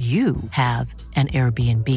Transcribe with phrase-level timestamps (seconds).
[0.00, 1.88] you have an Airbnb.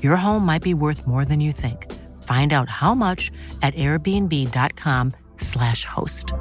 [0.00, 1.90] Your home might be worth more than you think.
[2.22, 6.32] Find out how much at airbnb.com/slash host.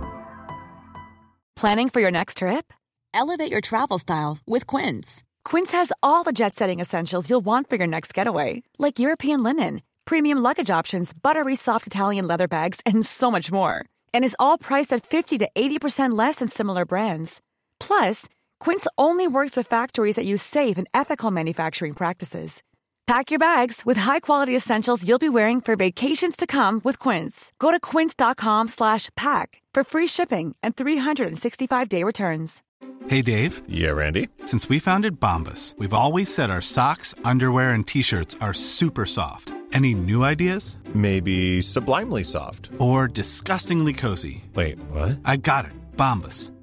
[1.55, 2.71] Planning for your next trip?
[3.13, 5.23] Elevate your travel style with Quince.
[5.43, 9.43] Quince has all the jet setting essentials you'll want for your next getaway, like European
[9.43, 13.85] linen, premium luggage options, buttery soft Italian leather bags, and so much more.
[14.13, 17.41] And is all priced at 50 to 80% less than similar brands.
[17.79, 18.27] Plus,
[18.61, 22.61] Quince only works with factories that use safe and ethical manufacturing practices.
[23.07, 27.51] Pack your bags with high-quality essentials you'll be wearing for vacations to come with Quince.
[27.57, 32.61] Go to quince.com/pack for free shipping and 365-day returns.
[33.07, 33.63] Hey Dave.
[33.67, 34.29] Yeah, Randy.
[34.45, 39.55] Since we founded Bombus, we've always said our socks, underwear, and t-shirts are super soft.
[39.73, 40.77] Any new ideas?
[40.93, 42.69] Maybe sublimely soft.
[42.77, 44.43] Or disgustingly cozy.
[44.53, 45.19] Wait, what?
[45.25, 45.73] I got it.
[45.97, 46.51] Bombus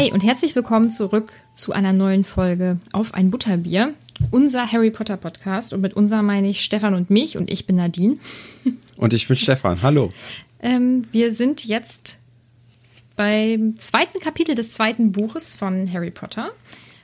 [0.00, 3.92] Hi und herzlich willkommen zurück zu einer neuen Folge auf ein Butterbier,
[4.30, 5.74] unser Harry Potter Podcast.
[5.74, 8.16] Und mit unser meine ich Stefan und mich und ich bin Nadine.
[8.96, 9.82] Und ich bin Stefan.
[9.82, 10.10] Hallo.
[10.62, 12.18] Ähm, wir sind jetzt
[13.14, 16.52] beim zweiten Kapitel des zweiten Buches von Harry Potter.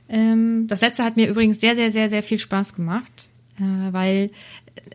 [0.08, 3.28] Ähm, das letzte hat mir übrigens sehr, sehr, sehr, sehr viel Spaß gemacht,
[3.58, 4.30] äh, weil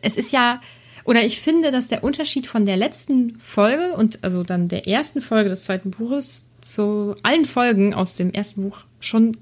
[0.02, 0.60] es ist ja
[1.04, 5.20] oder ich finde, dass der Unterschied von der letzten Folge und also dann der ersten
[5.20, 9.36] Folge des zweiten Buches zu allen Folgen aus dem ersten Buch schon,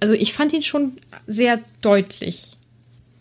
[0.00, 2.56] also ich fand ihn schon sehr deutlich.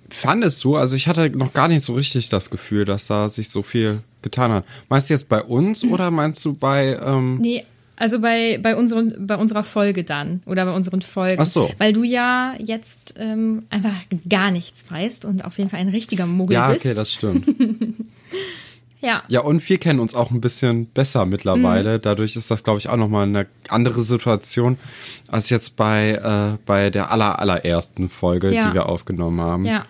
[0.10, 0.76] Fandest du?
[0.76, 4.02] Also ich hatte noch gar nicht so richtig das Gefühl, dass da sich so viel
[4.22, 4.66] getan hat.
[4.90, 6.98] Meinst du jetzt bei uns oder meinst du bei...
[7.04, 11.42] Ähm nee, also bei, bei, unseren, bei unserer Folge dann oder bei unseren Folgen.
[11.42, 11.70] Ach so.
[11.78, 13.94] Weil du ja jetzt ähm, einfach
[14.28, 16.86] gar nichts weißt und auf jeden Fall ein richtiger Muggel ja, bist.
[16.86, 17.48] Ja, okay, das stimmt.
[19.02, 19.24] ja.
[19.28, 21.98] Ja, und wir kennen uns auch ein bisschen besser mittlerweile.
[21.98, 22.02] Mhm.
[22.02, 24.78] Dadurch ist das, glaube ich, auch nochmal eine andere Situation
[25.28, 28.68] als jetzt bei, äh, bei der aller, allerersten Folge, ja.
[28.68, 29.66] die wir aufgenommen haben.
[29.66, 29.86] Ja.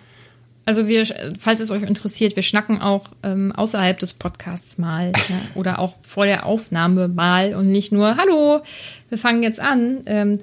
[0.66, 1.06] Also wir,
[1.38, 5.94] falls es euch interessiert, wir schnacken auch ähm, außerhalb des Podcasts mal ja, oder auch
[6.02, 8.62] vor der Aufnahme mal und nicht nur, hallo,
[9.08, 10.00] wir fangen jetzt an.
[10.06, 10.38] Ähm,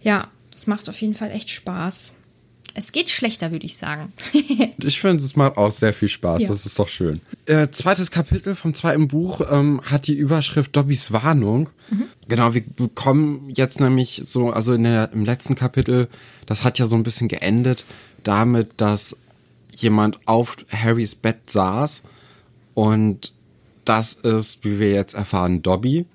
[0.00, 2.14] ja, das macht auf jeden Fall echt Spaß.
[2.76, 4.12] Es geht schlechter, würde ich sagen.
[4.82, 6.42] ich finde, es macht auch sehr viel Spaß.
[6.42, 6.48] Ja.
[6.48, 7.20] Das ist doch schön.
[7.46, 11.70] Äh, zweites Kapitel vom zweiten Buch ähm, hat die Überschrift Dobbys Warnung.
[11.90, 12.06] Mhm.
[12.26, 16.08] Genau, wir bekommen jetzt nämlich so, also in der, im letzten Kapitel,
[16.46, 17.84] das hat ja so ein bisschen geendet
[18.24, 19.16] damit, dass
[19.76, 22.02] jemand auf Harrys Bett saß
[22.74, 23.32] und
[23.84, 26.06] das ist, wie wir jetzt erfahren, Dobby.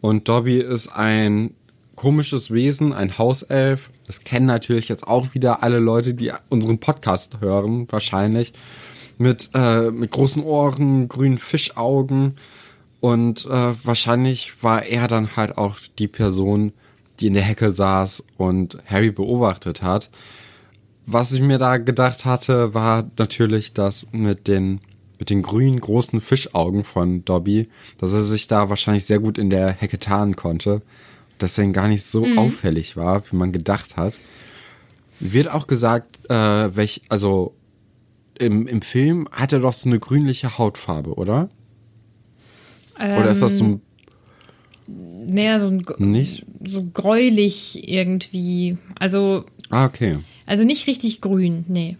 [0.00, 1.54] Und Dobby ist ein
[1.96, 3.90] komisches Wesen, ein Hauself.
[4.06, 8.52] Das kennen natürlich jetzt auch wieder alle Leute, die unseren Podcast hören, wahrscheinlich.
[9.20, 12.36] Mit, äh, mit großen Ohren, grünen Fischaugen.
[13.00, 16.72] Und äh, wahrscheinlich war er dann halt auch die Person,
[17.18, 20.10] die in der Hecke saß und Harry beobachtet hat.
[21.10, 24.80] Was ich mir da gedacht hatte, war natürlich das mit den,
[25.18, 29.48] mit den grünen großen Fischaugen von Dobby, dass er sich da wahrscheinlich sehr gut in
[29.48, 30.82] der Hecke tarnen konnte.
[31.40, 32.38] Deswegen gar nicht so mhm.
[32.38, 34.18] auffällig war, wie man gedacht hat.
[35.18, 37.54] Wird auch gesagt, äh, welch, also
[38.38, 41.48] im, im Film hat er doch so eine grünliche Hautfarbe, oder?
[43.00, 43.80] Ähm, oder ist das so ein
[44.86, 46.44] Naja, so ein nicht?
[46.66, 48.76] so gräulich irgendwie.
[48.98, 49.46] Also.
[49.70, 50.16] Ah, okay.
[50.48, 51.98] Also nicht richtig grün, nee.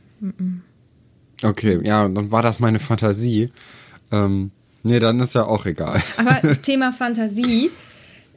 [1.43, 3.51] Okay, ja, dann war das meine Fantasie.
[4.11, 4.53] Ähm,
[4.83, 6.03] nee, dann ist ja auch egal.
[6.17, 7.71] Aber Thema Fantasie.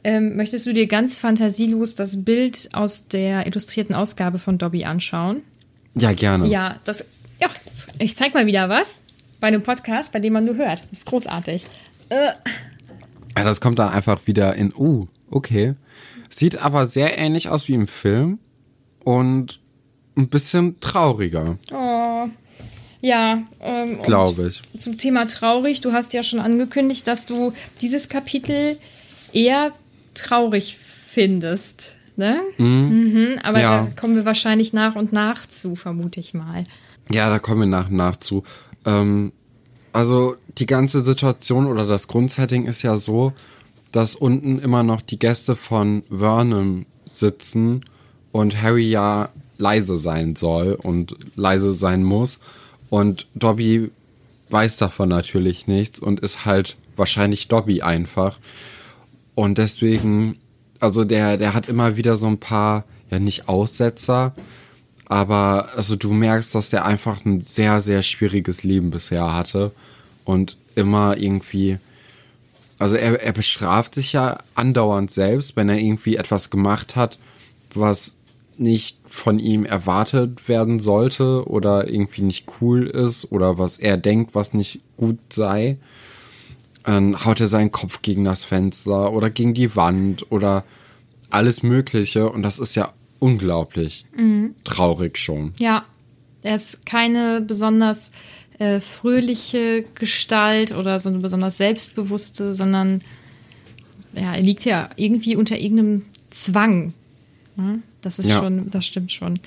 [0.04, 5.42] Ähm, möchtest du dir ganz fantasielos das Bild aus der illustrierten Ausgabe von Dobby anschauen?
[5.94, 6.46] Ja, gerne.
[6.46, 7.06] Ja, das,
[7.40, 7.48] ja,
[7.98, 9.02] ich zeig mal wieder was
[9.40, 10.82] bei einem Podcast, bei dem man nur hört.
[10.90, 11.66] Das ist großartig.
[12.10, 12.32] Äh.
[13.34, 15.72] Ja, das kommt dann einfach wieder in, uh, okay.
[16.28, 18.40] Sieht aber sehr ähnlich aus wie im Film
[19.04, 19.61] und
[20.16, 21.58] ein bisschen trauriger.
[21.72, 22.28] Oh.
[23.00, 24.62] Ja, ähm, glaube ich.
[24.80, 28.78] Zum Thema traurig, du hast ja schon angekündigt, dass du dieses Kapitel
[29.32, 29.72] eher
[30.14, 31.96] traurig findest.
[32.16, 32.40] Ne?
[32.58, 32.66] Mhm.
[32.66, 33.84] Mhm, aber ja.
[33.84, 36.62] da kommen wir wahrscheinlich nach und nach zu, vermute ich mal.
[37.10, 38.44] Ja, da kommen wir nach und nach zu.
[38.84, 39.32] Ähm,
[39.92, 43.32] also die ganze Situation oder das Grundsetting ist ja so,
[43.90, 47.84] dass unten immer noch die Gäste von Vernon sitzen
[48.30, 49.30] und Harry ja
[49.62, 52.40] leise sein soll und leise sein muss.
[52.90, 53.90] Und Dobby
[54.50, 58.38] weiß davon natürlich nichts und ist halt wahrscheinlich Dobby einfach.
[59.34, 60.36] Und deswegen,
[60.80, 64.34] also der, der hat immer wieder so ein paar, ja nicht Aussetzer,
[65.06, 69.70] aber also du merkst, dass der einfach ein sehr, sehr schwieriges Leben bisher hatte
[70.24, 71.78] und immer irgendwie,
[72.78, 77.18] also er, er bestraft sich ja andauernd selbst, wenn er irgendwie etwas gemacht hat,
[77.74, 78.16] was
[78.58, 84.34] nicht von ihm erwartet werden sollte oder irgendwie nicht cool ist oder was er denkt,
[84.34, 85.78] was nicht gut sei.
[86.84, 90.64] Dann haut er seinen Kopf gegen das Fenster oder gegen die Wand oder
[91.30, 94.54] alles Mögliche und das ist ja unglaublich mhm.
[94.64, 95.52] traurig schon.
[95.58, 95.84] Ja,
[96.42, 98.10] er ist keine besonders
[98.58, 102.98] äh, fröhliche Gestalt oder so eine besonders selbstbewusste, sondern
[104.14, 106.92] ja, er liegt ja irgendwie unter irgendeinem Zwang.
[107.56, 108.40] Ja, das ist ja.
[108.40, 109.38] schon, das stimmt schon.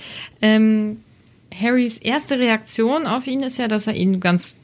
[0.41, 0.97] Ähm,
[1.53, 4.55] Harrys erste Reaktion auf ihn ist ja, dass er ihn ganz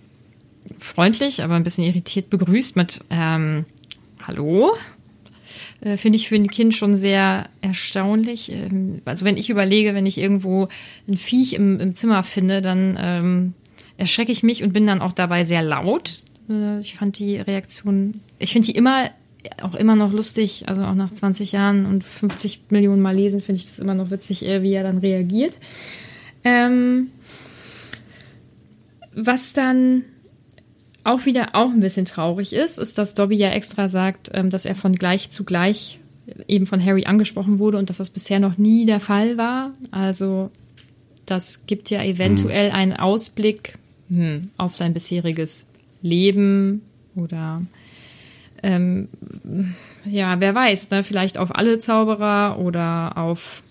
[0.79, 3.65] freundlich, aber ein bisschen irritiert begrüßt mit ähm,
[4.25, 4.71] Hallo.
[5.81, 8.51] Äh, Finde ich für ein Kind schon sehr erstaunlich.
[8.51, 10.67] Ähm, also wenn ich überlege, wenn ich irgendwo
[11.07, 13.53] ein Viech im, im Zimmer finde, dann ähm,
[13.97, 16.25] erschrecke ich mich und bin dann auch dabei sehr laut.
[16.49, 19.09] Äh, ich fand die Reaktion, ich finde die immer
[19.61, 23.59] auch immer noch lustig, also auch nach 20 Jahren und 50 Millionen Mal lesen, finde
[23.59, 25.57] ich das immer noch witzig, wie er dann reagiert.
[26.43, 27.07] Ähm,
[29.13, 30.03] was dann
[31.03, 34.65] auch wieder auch ein bisschen traurig ist, ist, dass Dobby ja extra sagt, ähm, dass
[34.65, 35.99] er von gleich zu gleich
[36.47, 39.71] eben von Harry angesprochen wurde und dass das bisher noch nie der Fall war.
[39.89, 40.51] Also
[41.25, 42.75] das gibt ja eventuell mhm.
[42.75, 43.77] einen Ausblick
[44.09, 45.65] hm, auf sein bisheriges
[46.01, 46.81] Leben
[47.15, 47.61] oder
[48.63, 49.07] ähm,
[50.05, 51.03] ja, wer weiß, ne?
[51.03, 53.63] vielleicht auf alle Zauberer oder auf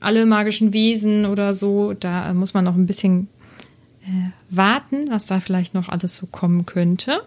[0.00, 1.92] alle magischen Wesen oder so.
[1.92, 3.28] Da muss man noch ein bisschen
[4.04, 7.20] äh, warten, was da vielleicht noch alles so kommen könnte.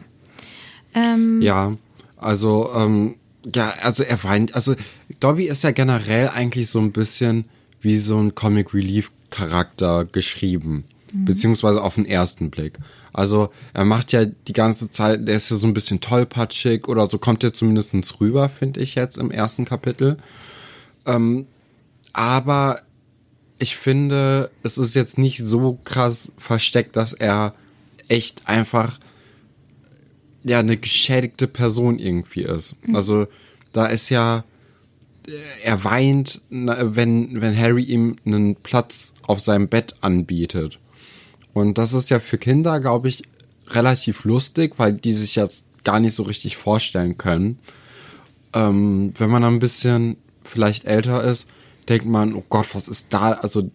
[0.94, 1.74] Ähm, ja,
[2.18, 3.16] also ähm,
[3.54, 4.76] ja, also er weint, also
[5.20, 7.46] Dobby ist ja generell eigentlich so ein bisschen
[7.82, 11.26] wie so ein Comic Relief Charakter geschrieben, mhm.
[11.26, 12.80] beziehungsweise auf den ersten Blick.
[13.14, 17.10] Also er macht ja die ganze Zeit, der ist ja so ein bisschen tollpatschig oder
[17.10, 20.18] so kommt er zumindest rüber, finde ich jetzt im ersten Kapitel.
[21.06, 21.48] Ähm,
[22.14, 22.82] aber
[23.58, 27.54] ich finde, es ist jetzt nicht so krass versteckt, dass er
[28.08, 29.00] echt einfach
[30.44, 32.76] ja eine geschädigte Person irgendwie ist.
[32.86, 32.96] Mhm.
[32.96, 33.28] Also
[33.74, 34.44] da ist ja
[35.64, 40.80] er weint, wenn wenn Harry ihm einen Platz auf seinem Bett anbietet.
[41.56, 43.24] Und das ist ja für Kinder, glaube ich,
[43.70, 47.60] relativ lustig, weil die sich jetzt gar nicht so richtig vorstellen können.
[48.54, 51.48] Ähm, wenn man ein bisschen vielleicht älter ist,
[51.88, 53.72] denkt man, oh Gott, was ist da, also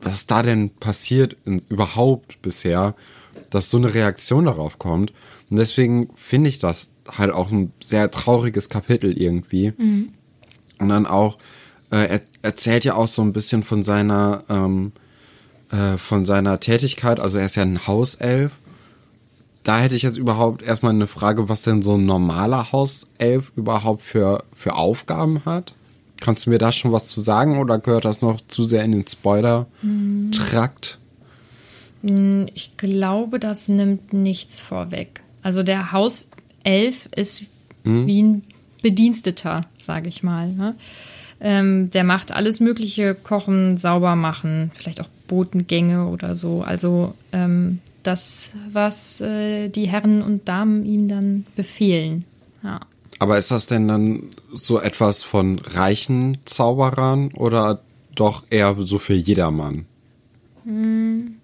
[0.00, 2.94] was ist da denn passiert in, überhaupt bisher,
[3.50, 5.12] dass so eine Reaktion darauf kommt.
[5.50, 9.74] Und deswegen finde ich das halt auch ein sehr trauriges Kapitel irgendwie.
[9.76, 10.14] Mhm.
[10.78, 11.36] Und dann auch,
[11.90, 14.92] äh, er erzählt ja auch so ein bisschen von seiner ähm,
[15.70, 18.52] äh, von seiner Tätigkeit, also er ist ja ein Hauself.
[19.64, 24.02] Da hätte ich jetzt überhaupt erstmal eine Frage, was denn so ein normaler Hauself überhaupt
[24.02, 25.74] für, für Aufgaben hat.
[26.20, 28.92] Kannst du mir da schon was zu sagen oder gehört das noch zu sehr in
[28.92, 30.98] den Spoiler-Trakt?
[32.06, 35.22] Hm, ich glaube, das nimmt nichts vorweg.
[35.42, 37.42] Also der Hauself ist
[37.84, 38.06] hm?
[38.06, 38.42] wie ein
[38.82, 40.48] Bediensteter, sage ich mal.
[40.48, 40.74] Ne?
[41.40, 46.62] Ähm, der macht alles Mögliche, kochen, sauber machen, vielleicht auch Botengänge oder so.
[46.62, 52.24] Also ähm, das, was äh, die Herren und Damen ihm dann befehlen.
[52.64, 52.80] Ja.
[53.20, 57.82] Aber ist das denn dann so etwas von reichen Zauberern oder
[58.14, 59.86] doch eher so für jedermann?
[60.64, 61.36] Hm.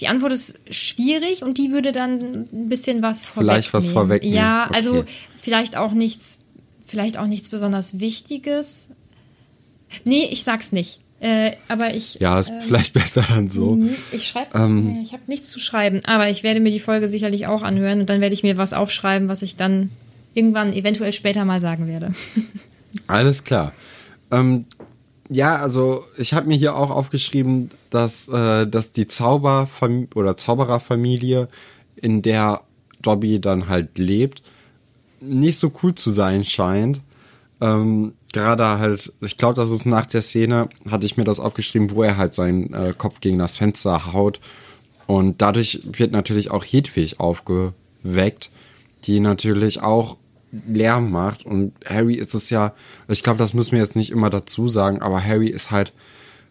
[0.00, 3.62] Die Antwort ist schwierig und die würde dann ein bisschen was vorwegnehmen.
[3.62, 4.36] Vielleicht was vorwegnehmen.
[4.36, 4.98] Ja, also okay.
[5.00, 6.40] also vielleicht auch nichts,
[6.86, 8.90] vielleicht auch nichts besonders Wichtiges.
[10.04, 11.00] Nee, ich sag's nicht.
[11.20, 12.16] Äh, aber ich.
[12.20, 13.76] Ja, ist ähm, vielleicht besser dann so.
[13.76, 14.58] Mhm, ich schreibe.
[14.58, 18.00] Ähm, ich habe nichts zu schreiben, aber ich werde mir die Folge sicherlich auch anhören
[18.00, 19.90] und dann werde ich mir was aufschreiben, was ich dann
[20.34, 22.14] irgendwann eventuell später mal sagen werde.
[23.06, 23.72] Alles klar.
[24.30, 24.66] Ähm,
[25.30, 31.48] Ja, also ich habe mir hier auch aufgeschrieben, dass, äh, dass die Zauberfam oder Zaubererfamilie,
[31.96, 32.60] in der
[33.00, 34.42] Dobby dann halt lebt,
[35.20, 37.00] nicht so cool zu sein scheint.
[37.60, 41.92] Ähm, Gerade halt, ich glaube, das ist nach der Szene, hatte ich mir das aufgeschrieben,
[41.92, 44.40] wo er halt seinen äh, Kopf gegen das Fenster haut.
[45.06, 48.50] Und dadurch wird natürlich auch Hedwig aufgeweckt,
[49.04, 50.16] die natürlich auch
[50.68, 51.46] Lärm macht.
[51.46, 52.74] Und Harry ist es ja,
[53.08, 55.92] ich glaube, das müssen wir jetzt nicht immer dazu sagen, aber Harry ist halt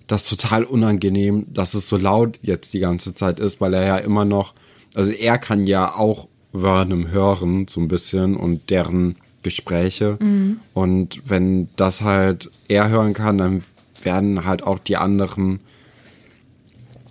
[0.08, 3.98] das total unangenehm, dass es so laut jetzt die ganze Zeit ist, weil er ja
[3.98, 4.54] immer noch,
[4.96, 10.18] also er kann ja auch Vernon hören, so ein bisschen, und deren Gespräche.
[10.20, 10.60] Mhm.
[10.74, 13.64] Und wenn das halt er hören kann, dann
[14.02, 15.60] werden halt auch die anderen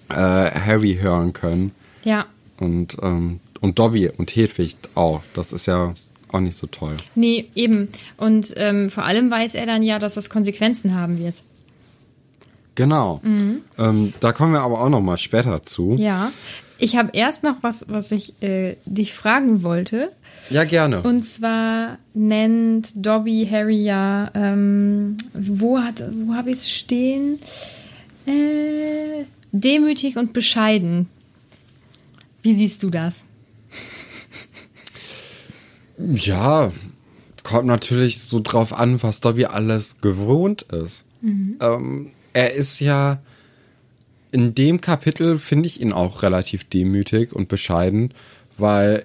[0.09, 1.73] äh, Harry hören können.
[2.05, 2.27] Ja.
[2.59, 5.23] Und, ähm, und Dobby und Hedwig auch.
[5.35, 5.95] Das ist ja
[6.31, 6.97] auch nicht so toll.
[7.15, 7.89] Nee, eben.
[8.17, 11.37] Und ähm, vor allem weiß er dann ja, dass das Konsequenzen haben wird.
[12.75, 13.21] Genau.
[13.23, 13.61] Mhm.
[13.79, 15.97] Ähm, da kommen wir aber auch noch mal später zu.
[15.99, 16.33] Ja.
[16.79, 20.11] Ich habe erst noch was, was ich äh, dich fragen wollte.
[20.51, 21.03] Ja, gerne.
[21.03, 27.39] Und zwar nennt Dobby Harry ja, ähm, wo, wo habe ich es stehen?
[28.27, 31.09] Äh, demütig und bescheiden.
[32.43, 33.25] Wie siehst du das?
[35.99, 36.73] Ja,
[37.45, 41.05] kommt natürlich so drauf an, was Dobby alles gewohnt ist.
[41.21, 41.57] Mhm.
[41.61, 43.21] Ähm, er ist ja
[44.33, 48.15] in dem Kapitel finde ich ihn auch relativ demütig und bescheiden,
[48.57, 49.05] weil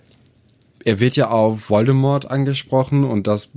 [0.88, 3.50] er wird ja auf Voldemort angesprochen und das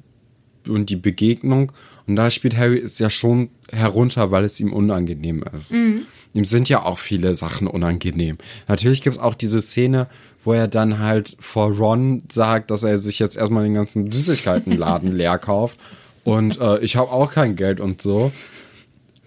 [0.66, 1.70] und die Begegnung
[2.08, 5.70] und da spielt Harry es ja schon herunter, weil es ihm unangenehm ist.
[5.70, 6.02] Mhm.
[6.34, 8.36] Ihm sind ja auch viele Sachen unangenehm.
[8.66, 10.08] Natürlich gibt es auch diese Szene,
[10.44, 15.12] wo er dann halt vor Ron sagt, dass er sich jetzt erstmal den ganzen Süßigkeitenladen
[15.16, 15.78] leer kauft.
[16.24, 18.32] Und äh, ich habe auch kein Geld und so.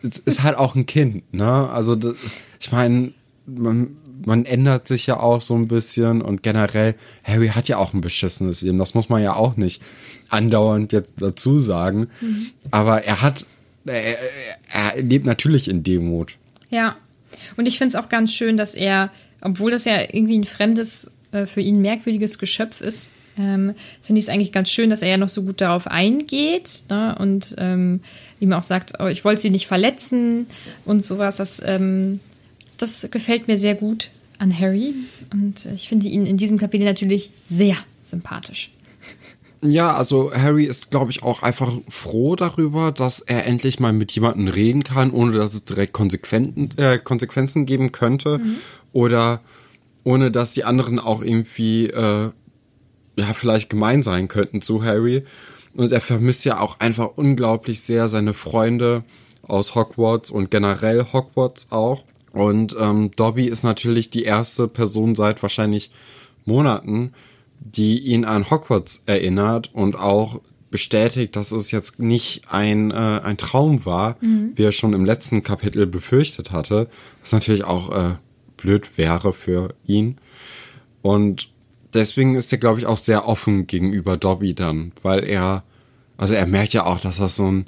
[0.02, 1.70] Es ist halt auch ein Kind, ne?
[1.70, 2.16] Also, das,
[2.60, 3.14] ich meine,
[3.46, 3.96] man,
[4.26, 8.02] man ändert sich ja auch so ein bisschen und generell, Harry hat ja auch ein
[8.02, 8.78] beschissenes Leben.
[8.78, 9.82] Das muss man ja auch nicht
[10.30, 12.08] andauernd jetzt dazu sagen.
[12.22, 12.48] Mhm.
[12.72, 13.46] Aber er hat,
[13.86, 14.18] er,
[14.72, 16.36] er lebt natürlich in Demut.
[16.70, 16.96] Ja.
[17.58, 21.12] Und ich finde es auch ganz schön, dass er, obwohl das ja irgendwie ein fremdes,
[21.32, 25.10] äh, für ihn merkwürdiges Geschöpf ist, ähm, finde ich es eigentlich ganz schön, dass er
[25.10, 27.16] ja noch so gut darauf eingeht ne?
[27.20, 28.02] und ähm,
[28.40, 30.48] ihm auch sagt, oh, ich wollte sie nicht verletzen
[30.86, 31.38] und sowas.
[31.38, 32.20] Das, ähm,
[32.84, 34.94] das gefällt mir sehr gut an Harry
[35.32, 38.72] und ich finde ihn in diesem Kapitel natürlich sehr sympathisch.
[39.62, 44.12] Ja, also Harry ist, glaube ich, auch einfach froh darüber, dass er endlich mal mit
[44.12, 48.40] jemandem reden kann, ohne dass es direkt Konsequenzen, äh, Konsequenzen geben könnte.
[48.40, 48.56] Mhm.
[48.92, 49.40] Oder
[50.04, 52.32] ohne dass die anderen auch irgendwie, äh,
[53.16, 55.24] ja, vielleicht gemein sein könnten zu Harry.
[55.74, 59.06] Und er vermisst ja auch einfach unglaublich sehr seine Freunde
[59.44, 62.04] aus Hogwarts und generell Hogwarts auch.
[62.34, 65.92] Und ähm, Dobby ist natürlich die erste Person seit wahrscheinlich
[66.46, 67.14] Monaten,
[67.60, 73.38] die ihn an Hogwarts erinnert und auch bestätigt, dass es jetzt nicht ein, äh, ein
[73.38, 74.54] Traum war, mhm.
[74.56, 76.90] wie er schon im letzten Kapitel befürchtet hatte,
[77.22, 78.16] was natürlich auch äh,
[78.58, 80.18] blöd wäre für ihn.
[81.04, 81.50] Und
[81.94, 85.64] deswegen ist er, glaube ich, auch sehr offen gegenüber Dobby dann, weil er,
[86.18, 87.68] also er merkt ja auch, dass das so ein,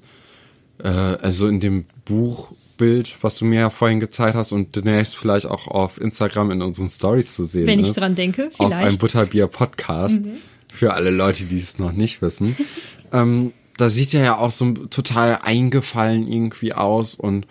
[0.84, 5.16] äh, also in dem Buch Bild, was du mir ja vorhin gezeigt hast und demnächst
[5.16, 8.74] vielleicht auch auf Instagram in unseren Stories zu sehen Wenn ich ist, dran denke, vielleicht.
[8.74, 10.26] Auf einem Butterbier-Podcast.
[10.26, 10.34] Mhm.
[10.72, 12.56] Für alle Leute, die es noch nicht wissen.
[13.14, 17.48] ähm, da sieht er ja auch so total eingefallen irgendwie aus und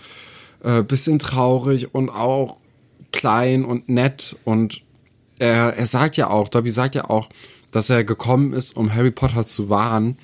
[0.62, 2.59] äh, bisschen traurig und auch
[3.12, 4.83] klein und nett und
[5.38, 7.28] er, er sagt ja auch, Dobby sagt ja auch,
[7.71, 10.16] dass er gekommen ist, um Harry Potter zu wahren.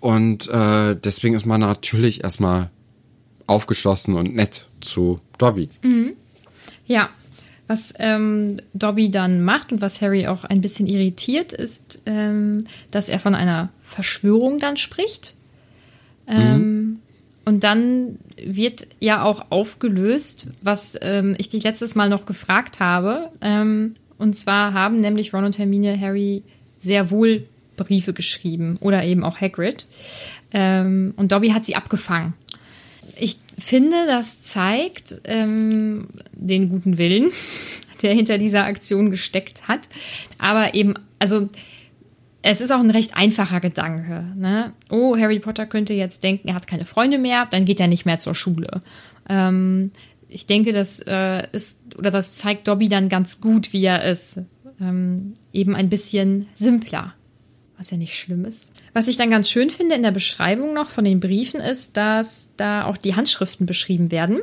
[0.00, 2.70] Und äh, deswegen ist man natürlich erstmal
[3.48, 5.68] aufgeschlossen und nett zu Dobby.
[5.82, 6.12] Mhm.
[6.86, 7.10] Ja,
[7.66, 13.08] was ähm, Dobby dann macht und was Harry auch ein bisschen irritiert, ist, ähm, dass
[13.08, 15.34] er von einer Verschwörung dann spricht.
[16.26, 16.98] Ähm, mhm.
[17.44, 23.30] Und dann wird ja auch aufgelöst, was ähm, ich dich letztes Mal noch gefragt habe.
[23.40, 26.42] Ähm, und zwar haben nämlich Ron und Hermine Harry
[26.76, 29.86] sehr wohl Briefe geschrieben oder eben auch Hagrid.
[30.52, 32.34] Ähm, und Dobby hat sie abgefangen
[33.18, 37.30] ich finde, das zeigt ähm, den guten Willen,
[38.02, 39.88] der hinter dieser Aktion gesteckt hat.
[40.38, 41.48] Aber eben, also
[42.42, 44.24] es ist auch ein recht einfacher Gedanke.
[44.36, 44.72] Ne?
[44.90, 48.06] Oh, Harry Potter könnte jetzt denken, er hat keine Freunde mehr, dann geht er nicht
[48.06, 48.82] mehr zur Schule.
[49.28, 49.90] Ähm,
[50.28, 54.40] ich denke, das äh, ist oder das zeigt Dobby dann ganz gut, wie er ist.
[54.80, 57.14] Ähm, eben ein bisschen simpler
[57.78, 58.72] was ja nicht schlimm ist.
[58.92, 62.50] Was ich dann ganz schön finde in der Beschreibung noch von den Briefen ist, dass
[62.56, 64.40] da auch die Handschriften beschrieben werden.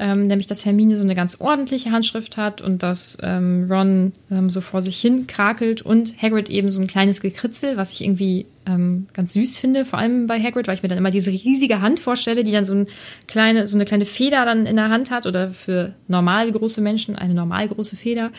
[0.00, 4.48] Ähm, nämlich, dass Hermine so eine ganz ordentliche Handschrift hat und dass ähm, Ron ähm,
[4.48, 8.46] so vor sich hin krakelt und Hagrid eben so ein kleines Gekritzel, was ich irgendwie
[8.68, 11.80] ähm, ganz süß finde, vor allem bei Hagrid, weil ich mir dann immer diese riesige
[11.80, 12.86] Hand vorstelle, die dann so, ein
[13.26, 17.16] kleine, so eine kleine Feder dann in der Hand hat oder für normal große Menschen
[17.16, 18.30] eine normal große Feder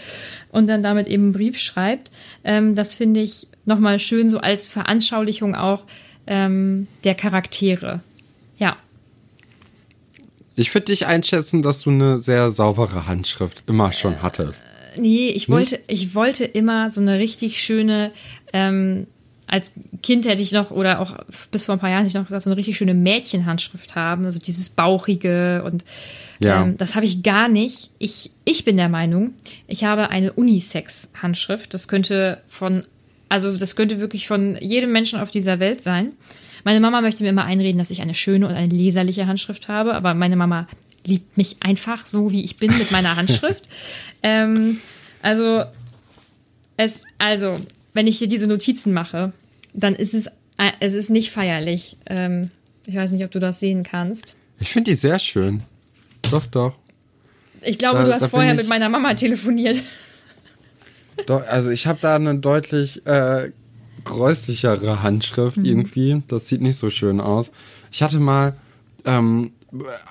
[0.54, 2.10] und dann damit eben einen Brief schreibt.
[2.46, 5.86] Ähm, das finde ich nochmal schön so als Veranschaulichung auch
[6.28, 8.02] ähm, der Charaktere.
[8.58, 8.76] Ja.
[10.56, 14.66] Ich würde dich einschätzen, dass du eine sehr saubere Handschrift immer schon hattest.
[14.96, 18.12] Äh, nee, ich wollte, ich wollte immer so eine richtig schöne,
[18.52, 19.08] ähm,
[19.48, 19.72] als
[20.04, 21.18] Kind hätte ich noch, oder auch
[21.50, 24.26] bis vor ein paar Jahren hätte ich noch gesagt, so eine richtig schöne Mädchenhandschrift haben.
[24.26, 25.86] Also dieses Bauchige und
[26.40, 26.62] ja.
[26.62, 27.90] ähm, das habe ich gar nicht.
[27.98, 29.34] Ich, ich bin der Meinung,
[29.68, 31.74] ich habe eine Unisex-Handschrift.
[31.74, 32.84] Das könnte von,
[33.30, 36.14] also das könnte wirklich von jedem Menschen auf dieser Welt sein.
[36.64, 39.94] Meine Mama möchte mir immer einreden, dass ich eine schöne und eine leserliche Handschrift habe,
[39.94, 40.68] aber meine Mama
[41.06, 43.70] liebt mich einfach so, wie ich bin mit meiner Handschrift.
[44.24, 44.80] ähm,
[45.22, 45.64] also,
[46.78, 47.54] es, also,
[47.94, 49.34] wenn ich hier diese Notizen mache,
[49.74, 51.98] dann ist es, äh, es ist nicht feierlich.
[52.06, 52.52] Ähm,
[52.86, 54.36] ich weiß nicht, ob du das sehen kannst.
[54.60, 55.62] Ich finde die sehr schön.
[56.30, 56.76] Doch, doch.
[57.62, 59.84] Ich glaube, da, du hast vorher mit meiner Mama telefoniert.
[61.26, 63.52] Doch, also ich habe da eine deutlich äh,
[64.04, 65.66] gräuslichere Handschrift mhm.
[65.66, 66.24] irgendwie.
[66.28, 67.52] Das sieht nicht so schön aus.
[67.92, 68.56] Ich hatte mal,
[69.06, 69.52] ähm,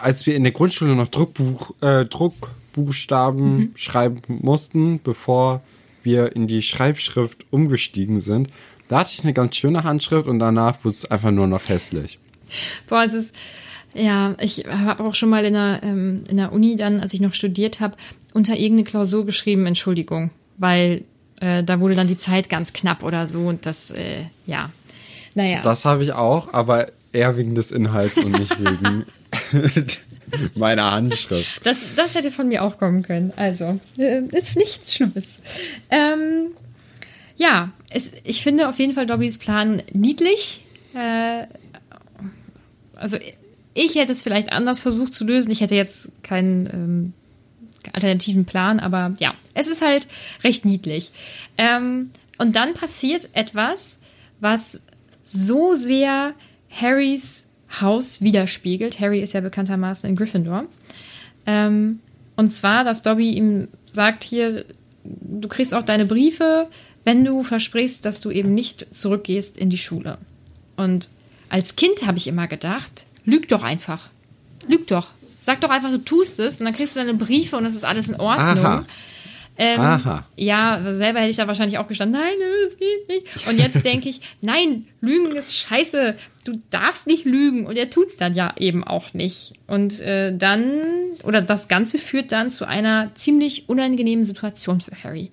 [0.01, 3.73] als wir in der Grundschule noch Druckbuch, äh, Druckbuchstaben mhm.
[3.75, 5.63] schreiben mussten, bevor
[6.03, 8.49] wir in die Schreibschrift umgestiegen sind,
[8.89, 12.19] da hatte ich eine ganz schöne Handschrift und danach wurde es einfach nur noch hässlich.
[12.89, 13.35] Boah, es ist,
[13.95, 17.21] ja, ich habe auch schon mal in der, ähm, in der Uni dann, als ich
[17.21, 17.97] noch studiert habe,
[18.33, 21.05] unter irgendeine Klausur geschrieben, Entschuldigung, weil
[21.41, 24.71] äh, da wurde dann die Zeit ganz knapp oder so und das, äh, ja,
[25.35, 25.61] naja.
[25.63, 29.07] Das habe ich auch, aber eher wegen des Inhalts und nicht wegen
[30.55, 31.61] meiner Handschrift.
[31.65, 33.33] Das, das hätte von mir auch kommen können.
[33.37, 35.41] Also, äh, ist nichts Schlimmes.
[35.91, 36.49] Ähm,
[37.37, 40.65] ja, es, ich finde auf jeden Fall Dobbys Plan niedlich.
[40.95, 41.47] Äh,
[42.97, 43.17] also,
[43.75, 45.51] ich hätte es vielleicht anders versucht zu lösen.
[45.51, 47.13] Ich hätte jetzt keinen ähm,
[47.93, 50.07] alternativen Plan, aber ja, es ist halt
[50.45, 51.11] recht niedlich.
[51.57, 53.99] Ähm, und dann passiert etwas,
[54.41, 54.83] was
[55.25, 56.35] so sehr
[56.71, 57.47] Harrys
[57.81, 58.99] Haus widerspiegelt.
[59.01, 60.65] Harry ist ja bekanntermaßen in Gryffindor.
[61.47, 62.01] Ähm,
[62.37, 64.65] und zwar, dass Dobby ihm sagt hier,
[65.05, 66.69] du kriegst auch deine Briefe,
[67.05, 70.19] wenn du versprichst, dass du eben nicht zurückgehst in die Schule.
[70.77, 71.09] Und
[71.49, 74.09] als Kind habe ich immer gedacht, lüg doch einfach.
[74.67, 75.09] Lüg doch.
[75.49, 77.87] Sag doch einfach, du tust es und dann kriegst du deine Briefe und es ist
[77.87, 78.67] alles in Ordnung.
[78.67, 78.85] Aha.
[79.57, 80.27] Ähm, Aha.
[80.37, 82.35] Ja, selber hätte ich da wahrscheinlich auch gestanden, nein,
[82.67, 83.49] das geht nicht.
[83.49, 86.17] Und jetzt denke ich, nein, Lügen ist scheiße.
[86.45, 87.65] Du darfst nicht lügen.
[87.65, 89.55] Und er tut es dann ja eben auch nicht.
[89.67, 90.83] Und äh, dann,
[91.25, 95.31] oder das Ganze führt dann zu einer ziemlich unangenehmen Situation für Harry.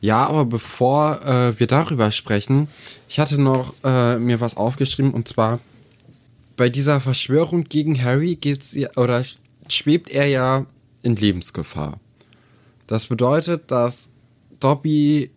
[0.00, 2.66] Ja, aber bevor äh, wir darüber sprechen,
[3.08, 5.60] ich hatte noch äh, mir was aufgeschrieben und zwar
[6.56, 9.22] bei dieser Verschwörung gegen Harry geht's oder
[9.68, 10.66] schwebt er ja
[11.02, 12.00] in Lebensgefahr.
[12.86, 14.08] Das bedeutet, dass
[14.60, 15.30] Dobby,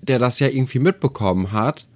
[0.00, 1.86] der das ja irgendwie mitbekommen hat,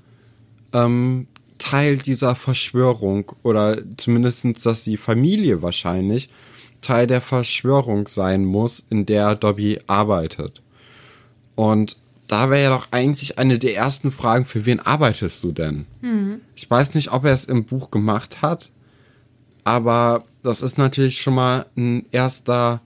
[0.73, 1.27] ähm,
[1.59, 6.29] Teil dieser Verschwörung oder zumindestens, dass die Familie wahrscheinlich
[6.83, 10.63] Teil der Verschwörung sein muss, in der Dobby arbeitet.
[11.55, 15.87] Und da wäre ja doch eigentlich eine der ersten Fragen, für wen arbeitest du denn?
[16.01, 16.41] Mhm.
[16.55, 18.73] Ich weiß nicht, ob er es im Buch gemacht hat,
[19.65, 22.81] aber das ist natürlich schon mal ein erster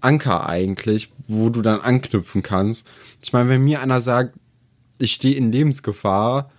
[0.00, 2.86] Anker eigentlich, wo du dann anknüpfen kannst.
[3.22, 4.34] Ich meine, wenn mir einer sagt,
[4.98, 6.50] ich stehe in Lebensgefahr,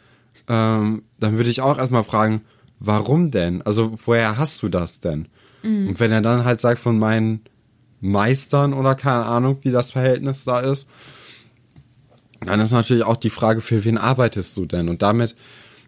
[0.48, 2.42] ähm, dann würde ich auch erstmal fragen,
[2.80, 3.62] warum denn?
[3.62, 5.28] Also, woher hast du das denn?
[5.64, 5.90] Mhm.
[5.90, 7.42] Und wenn er dann halt sagt von meinen
[8.02, 10.88] Meistern oder keine Ahnung, wie das Verhältnis da ist,
[12.42, 14.90] dann ist natürlich auch die Frage, für wen arbeitest du denn?
[14.90, 15.36] Und damit,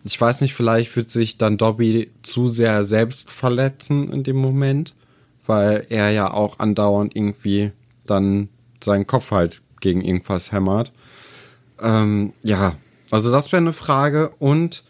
[0.03, 4.93] ich weiß nicht, vielleicht wird sich dann Dobby zu sehr selbst verletzen in dem Moment,
[5.47, 7.71] weil er ja auch andauernd irgendwie
[8.05, 8.49] dann
[8.83, 10.91] seinen Kopf halt gegen irgendwas hämmert.
[11.81, 12.75] Ähm, ja,
[13.11, 14.83] also das wäre eine Frage und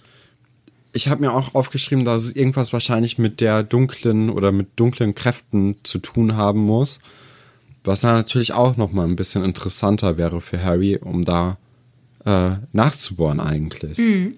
[0.93, 5.15] ich habe mir auch aufgeschrieben, dass es irgendwas wahrscheinlich mit der dunklen oder mit dunklen
[5.15, 6.99] Kräften zu tun haben muss.
[7.83, 11.57] Was dann natürlich auch nochmal ein bisschen interessanter wäre für Harry, um da
[12.25, 13.97] äh, nachzubohren eigentlich.
[13.97, 14.35] Mhm.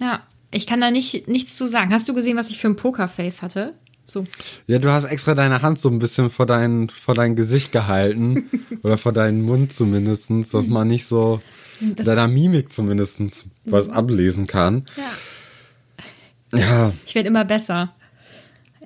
[0.00, 0.22] Ja,
[0.52, 1.92] ich kann da nicht, nichts zu sagen.
[1.92, 3.74] Hast du gesehen, was ich für ein Pokerface hatte?
[4.06, 4.26] So.
[4.66, 8.48] Ja, du hast extra deine Hand so ein bisschen vor dein, vor dein Gesicht gehalten.
[8.82, 11.42] oder vor deinen Mund zumindest, dass man nicht so
[11.80, 13.20] das deiner Mimik zumindest
[13.64, 13.92] was mhm.
[13.92, 14.86] ablesen kann.
[14.96, 16.58] Ja.
[16.58, 16.92] Ja.
[17.04, 17.94] Ich werde immer besser.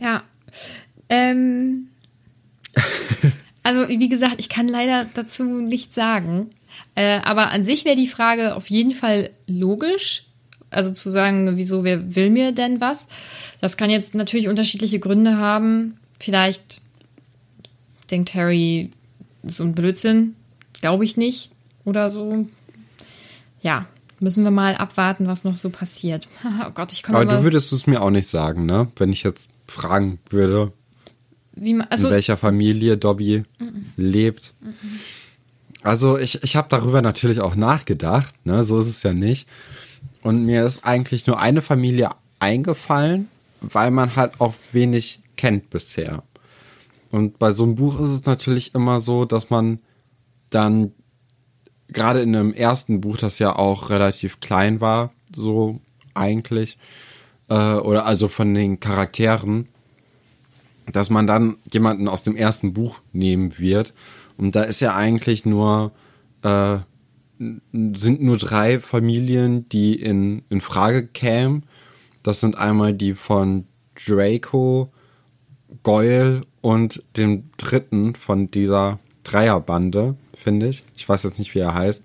[0.00, 0.24] Ja.
[1.08, 1.88] Ähm.
[3.62, 6.50] also, wie gesagt, ich kann leider dazu nichts sagen.
[6.94, 10.26] Äh, aber an sich wäre die Frage auf jeden Fall logisch.
[10.70, 13.06] Also zu sagen, wieso, wer will mir denn was?
[13.60, 15.98] Das kann jetzt natürlich unterschiedliche Gründe haben.
[16.18, 16.80] Vielleicht
[18.10, 18.90] denkt Harry,
[19.44, 20.34] so ein Blödsinn,
[20.72, 21.50] glaube ich nicht.
[21.84, 22.46] Oder so.
[23.60, 23.86] Ja,
[24.20, 26.26] müssen wir mal abwarten, was noch so passiert.
[26.66, 27.28] oh Gott, ich komme aber.
[27.28, 28.88] Aber du würdest es mir auch nicht sagen, ne?
[28.96, 30.72] Wenn ich jetzt fragen würde,
[31.56, 33.82] man, also, in welcher Familie Dobby mm -mm.
[33.96, 34.54] lebt.
[34.60, 34.70] Mm
[35.82, 38.62] also ich, ich habe darüber natürlich auch nachgedacht, ne?
[38.62, 39.48] So ist es ja nicht.
[40.22, 43.28] Und mir ist eigentlich nur eine Familie eingefallen,
[43.60, 46.22] weil man halt auch wenig kennt bisher.
[47.10, 49.80] Und bei so einem Buch ist es natürlich immer so, dass man
[50.50, 50.92] dann
[51.88, 55.80] gerade in einem ersten Buch, das ja auch relativ klein war, so
[56.14, 56.78] eigentlich,
[57.48, 59.68] äh, oder also von den Charakteren,
[60.90, 63.94] dass man dann jemanden aus dem ersten Buch nehmen wird.
[64.36, 65.92] Und da ist ja eigentlich nur
[66.42, 66.78] äh,
[67.38, 71.64] sind nur drei Familien, die in, in Frage kämen.
[72.22, 74.92] Das sind einmal die von Draco,
[75.82, 80.84] Goyle und dem dritten von dieser Dreierbande, finde ich.
[80.96, 82.04] Ich weiß jetzt nicht, wie er heißt.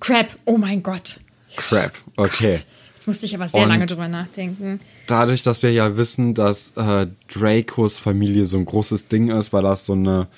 [0.00, 1.20] Crap, oh mein Gott.
[1.56, 2.52] Crap, okay.
[2.52, 2.66] Gott.
[3.02, 4.78] Jetzt musste ich aber sehr und lange drüber nachdenken.
[5.08, 9.64] Dadurch, dass wir ja wissen, dass äh, Dracos Familie so ein großes Ding ist, weil
[9.64, 10.28] das so eine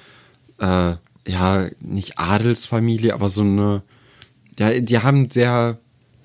[0.58, 0.94] äh,
[1.26, 3.82] ja, nicht Adelsfamilie, aber so eine,
[4.58, 5.76] ja, die haben sehr,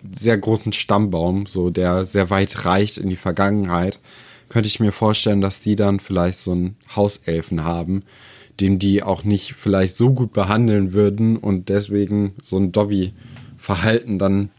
[0.10, 4.00] sehr großen Stammbaum, so der sehr weit reicht in die Vergangenheit.
[4.48, 8.04] Könnte ich mir vorstellen, dass die dann vielleicht so einen Hauselfen haben,
[8.62, 14.52] den die auch nicht vielleicht so gut behandeln würden und deswegen so ein Dobby-Verhalten dann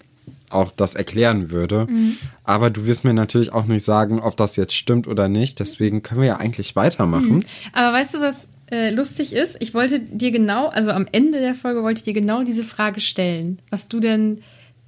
[0.50, 1.86] auch das erklären würde.
[1.88, 2.16] Mhm.
[2.44, 5.60] Aber du wirst mir natürlich auch nicht sagen, ob das jetzt stimmt oder nicht.
[5.60, 7.36] Deswegen können wir ja eigentlich weitermachen.
[7.36, 7.44] Mhm.
[7.72, 11.54] Aber weißt du, was äh, lustig ist, ich wollte dir genau, also am Ende der
[11.54, 14.42] Folge wollte ich dir genau diese Frage stellen, was du denn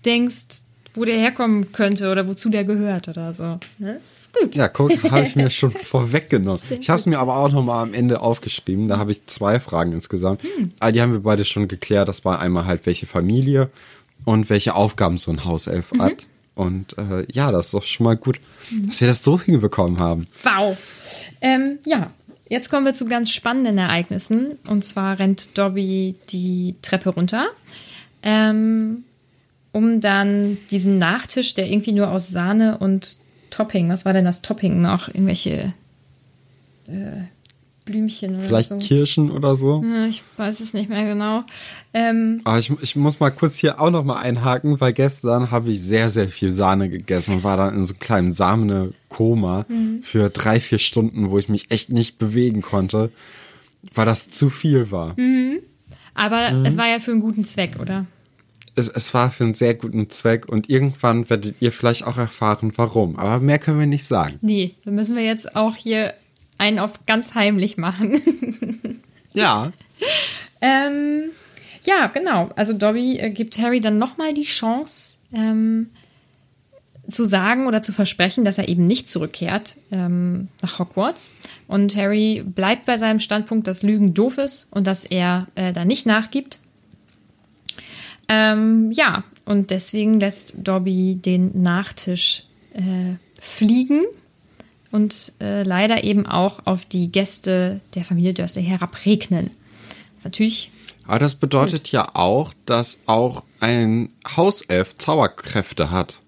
[0.04, 0.62] denkst,
[0.94, 3.58] wo der herkommen könnte oder wozu der gehört oder so.
[3.78, 4.54] Das ist gut.
[4.54, 6.60] Ja, guck, habe ich mir schon vorweggenommen.
[6.78, 8.88] Ich habe es mir aber auch nochmal am Ende aufgeschrieben.
[8.88, 10.42] Da habe ich zwei Fragen insgesamt.
[10.42, 10.72] Hm.
[10.78, 12.08] Aber ah, die haben wir beide schon geklärt.
[12.08, 13.70] Das war einmal halt, welche Familie
[14.24, 16.02] und welche Aufgaben so ein Hauself mhm.
[16.02, 16.26] hat.
[16.54, 18.38] Und äh, ja, das ist doch schon mal gut,
[18.70, 18.88] mhm.
[18.88, 20.26] dass wir das so hinbekommen haben.
[20.44, 20.76] Wow.
[21.40, 22.10] Ähm, ja,
[22.52, 24.58] Jetzt kommen wir zu ganz spannenden Ereignissen.
[24.68, 27.48] Und zwar rennt Dobby die Treppe runter,
[28.22, 29.04] ähm,
[29.72, 33.16] um dann diesen Nachtisch, der irgendwie nur aus Sahne und
[33.48, 35.08] Topping, was war denn das Topping noch?
[35.08, 35.72] Irgendwelche
[36.88, 37.22] äh,
[37.84, 38.78] Blümchen oder Vielleicht so.
[38.78, 39.84] Kirschen oder so.
[40.08, 41.44] Ich weiß es nicht mehr genau.
[41.92, 45.70] Ähm, Aber ich, ich muss mal kurz hier auch noch mal einhaken, weil gestern habe
[45.70, 50.02] ich sehr, sehr viel Sahne gegessen und war dann in so einem kleinen Sahne-Koma mhm.
[50.02, 53.10] für drei, vier Stunden, wo ich mich echt nicht bewegen konnte,
[53.94, 55.18] weil das zu viel war.
[55.18, 55.60] Mhm.
[56.14, 56.64] Aber mhm.
[56.64, 58.06] es war ja für einen guten Zweck, oder?
[58.74, 62.72] Es, es war für einen sehr guten Zweck und irgendwann werdet ihr vielleicht auch erfahren,
[62.76, 63.18] warum.
[63.18, 64.38] Aber mehr können wir nicht sagen.
[64.40, 66.14] Nee, dann müssen wir jetzt auch hier
[66.58, 69.00] einen auf ganz heimlich machen.
[69.34, 69.72] ja.
[70.60, 71.30] ähm,
[71.84, 72.50] ja, genau.
[72.56, 75.88] Also Dobby äh, gibt Harry dann nochmal die Chance, ähm,
[77.10, 81.32] zu sagen oder zu versprechen, dass er eben nicht zurückkehrt ähm, nach Hogwarts.
[81.66, 85.84] Und Harry bleibt bei seinem Standpunkt, dass Lügen doof ist und dass er äh, da
[85.84, 86.60] nicht nachgibt.
[88.28, 94.02] Ähm, ja, und deswegen lässt Dobby den Nachtisch äh, fliegen
[94.92, 99.50] und äh, leider eben auch auf die Gäste der Familie Dursley herabregnen.
[100.14, 100.70] Das ist natürlich.
[101.06, 101.98] Aber das bedeutet cool.
[101.98, 106.18] ja auch, dass auch ein Hauself Zauberkräfte hat.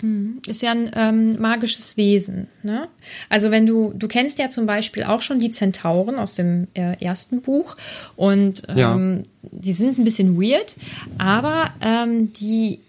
[0.00, 0.40] Mhm.
[0.46, 2.48] Ist ja ein ähm, magisches Wesen.
[2.62, 2.88] Ne?
[3.28, 7.02] Also wenn du, du kennst ja zum Beispiel auch schon die Zentauren aus dem äh,
[7.04, 7.76] ersten Buch
[8.16, 9.48] und ähm, ja.
[9.50, 10.76] die sind ein bisschen weird,
[11.18, 12.80] aber ähm, die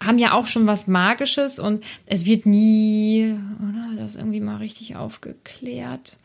[0.00, 4.02] haben ja auch schon was Magisches und es wird nie, oder?
[4.02, 6.18] Das irgendwie mal richtig aufgeklärt.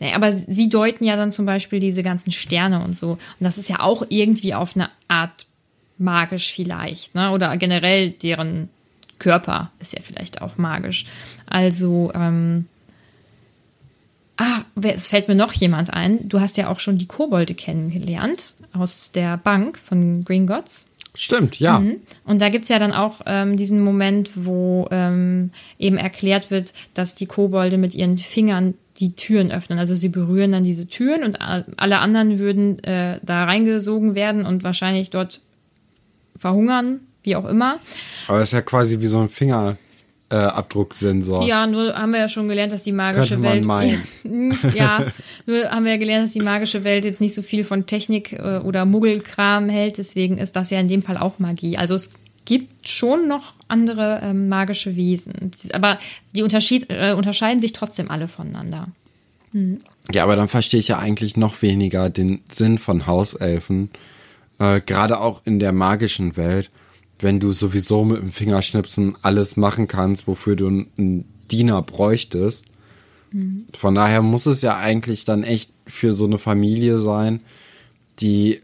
[0.00, 3.12] Nee, aber sie deuten ja dann zum Beispiel diese ganzen Sterne und so.
[3.12, 5.46] Und das ist ja auch irgendwie auf eine Art
[5.98, 7.30] magisch vielleicht, ne?
[7.30, 8.68] Oder generell deren
[9.18, 11.06] Körper ist ja vielleicht auch magisch.
[11.46, 12.66] Also, ähm,
[14.36, 16.28] ah, es fällt mir noch jemand ein.
[16.28, 20.90] Du hast ja auch schon die Kobolde kennengelernt aus der Bank von Green Gods.
[21.16, 21.80] Stimmt, ja.
[21.80, 21.96] Mhm.
[22.24, 26.74] Und da gibt es ja dann auch ähm, diesen Moment, wo ähm, eben erklärt wird,
[26.94, 29.78] dass die Kobolde mit ihren Fingern die Türen öffnen.
[29.78, 34.64] Also sie berühren dann diese Türen und alle anderen würden äh, da reingesogen werden und
[34.64, 35.40] wahrscheinlich dort
[36.38, 37.78] verhungern, wie auch immer.
[38.28, 39.28] Aber es ist ja quasi wie so ein
[40.30, 41.44] Fingerabdrucksensor.
[41.46, 43.64] Ja, nur haben wir ja schon gelernt, dass die magische Welt.
[43.64, 44.06] meinen.
[44.74, 45.06] ja,
[45.46, 48.32] nur haben wir ja gelernt, dass die magische Welt jetzt nicht so viel von Technik
[48.32, 49.98] äh, oder Muggelkram hält.
[49.98, 51.76] Deswegen ist das ja in dem Fall auch Magie.
[51.76, 52.10] Also es
[52.44, 55.50] gibt schon noch andere ähm, magische Wesen.
[55.72, 55.98] Aber
[56.34, 58.88] die Unterschied, äh, unterscheiden sich trotzdem alle voneinander.
[60.12, 63.90] Ja, aber dann verstehe ich ja eigentlich noch weniger den Sinn von Hauselfen.
[64.58, 66.70] Äh, Gerade auch in der magischen Welt,
[67.18, 72.66] wenn du sowieso mit dem Fingerschnipsen alles machen kannst, wofür du einen Diener bräuchtest.
[73.78, 77.42] Von daher muss es ja eigentlich dann echt für so eine Familie sein,
[78.20, 78.60] die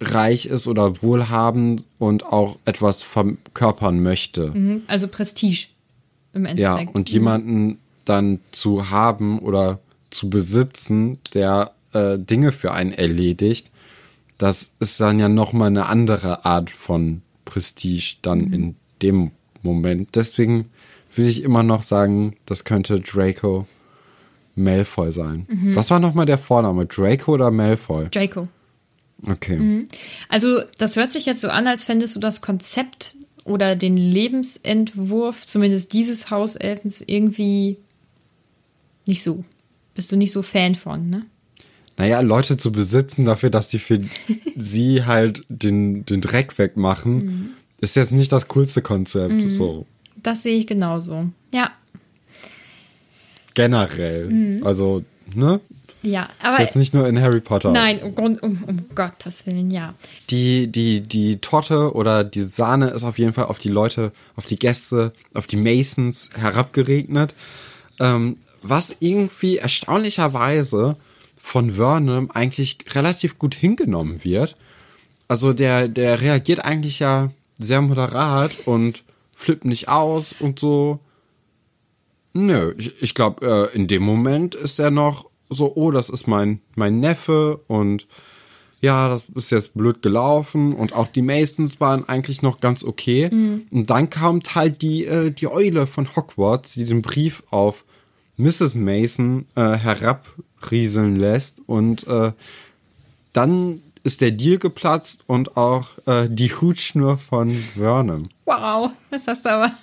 [0.00, 4.52] reich ist oder wohlhabend und auch etwas verkörpern möchte.
[4.52, 4.82] Mhm.
[4.86, 5.66] Also Prestige
[6.32, 6.94] im Ja, Endeffekt.
[6.94, 13.70] und jemanden dann zu haben oder zu besitzen, der äh, Dinge für einen erledigt,
[14.38, 19.32] das ist dann ja nochmal eine andere Art von Prestige dann in dem
[19.62, 20.10] Moment.
[20.14, 20.70] Deswegen
[21.16, 23.66] würde ich immer noch sagen, das könnte Draco
[24.54, 25.46] Malfoy sein.
[25.74, 26.86] Was war nochmal der Vorname?
[26.86, 28.08] Draco oder Malfoy?
[28.10, 28.46] Draco.
[29.26, 29.86] Okay.
[30.28, 35.44] Also, das hört sich jetzt so an, als fändest du das Konzept oder den Lebensentwurf,
[35.44, 37.78] zumindest dieses Hauselfens, irgendwie
[39.06, 39.44] nicht so.
[39.94, 41.26] Bist du nicht so Fan von, ne?
[42.00, 44.00] Naja, Leute zu besitzen dafür, dass sie für
[44.56, 49.50] sie halt den, den Dreck wegmachen, ist jetzt nicht das coolste Konzept.
[49.50, 49.86] So
[50.22, 51.28] Das sehe ich genauso.
[51.52, 51.70] Ja,
[53.54, 54.60] generell.
[54.64, 55.60] Also, ne?
[56.02, 56.24] ja.
[56.24, 57.72] Ist Aber jetzt nicht nur in Harry Potter.
[57.72, 59.94] nein, um, um, um Gottes Willen, ja.
[60.30, 64.46] Die, die, die Torte oder die Sahne ist auf jeden Fall auf die Leute, auf
[64.46, 67.34] die Gäste, auf die Masons herabgeregnet.
[67.98, 70.96] Ähm, was irgendwie erstaunlicherweise
[71.40, 74.56] von Vernon eigentlich relativ gut hingenommen wird.
[75.26, 79.02] Also der, der reagiert eigentlich ja sehr moderat und
[79.34, 81.00] flippt nicht aus und so.
[82.34, 86.28] Nö, ich, ich glaube, äh, in dem Moment ist er noch so, oh, das ist
[86.28, 88.06] mein, mein Neffe und
[88.80, 93.28] ja, das ist jetzt blöd gelaufen und auch die Masons waren eigentlich noch ganz okay.
[93.70, 97.84] Und dann kommt halt die, äh, die Eule von Hogwarts, die den Brief auf
[98.36, 98.74] Mrs.
[98.74, 99.78] Mason äh,
[100.60, 102.32] herabrieseln lässt und äh,
[103.32, 108.28] dann ist der Deal geplatzt und auch äh, die Hutschnur von Vernon.
[108.46, 109.72] Wow, das hast du aber.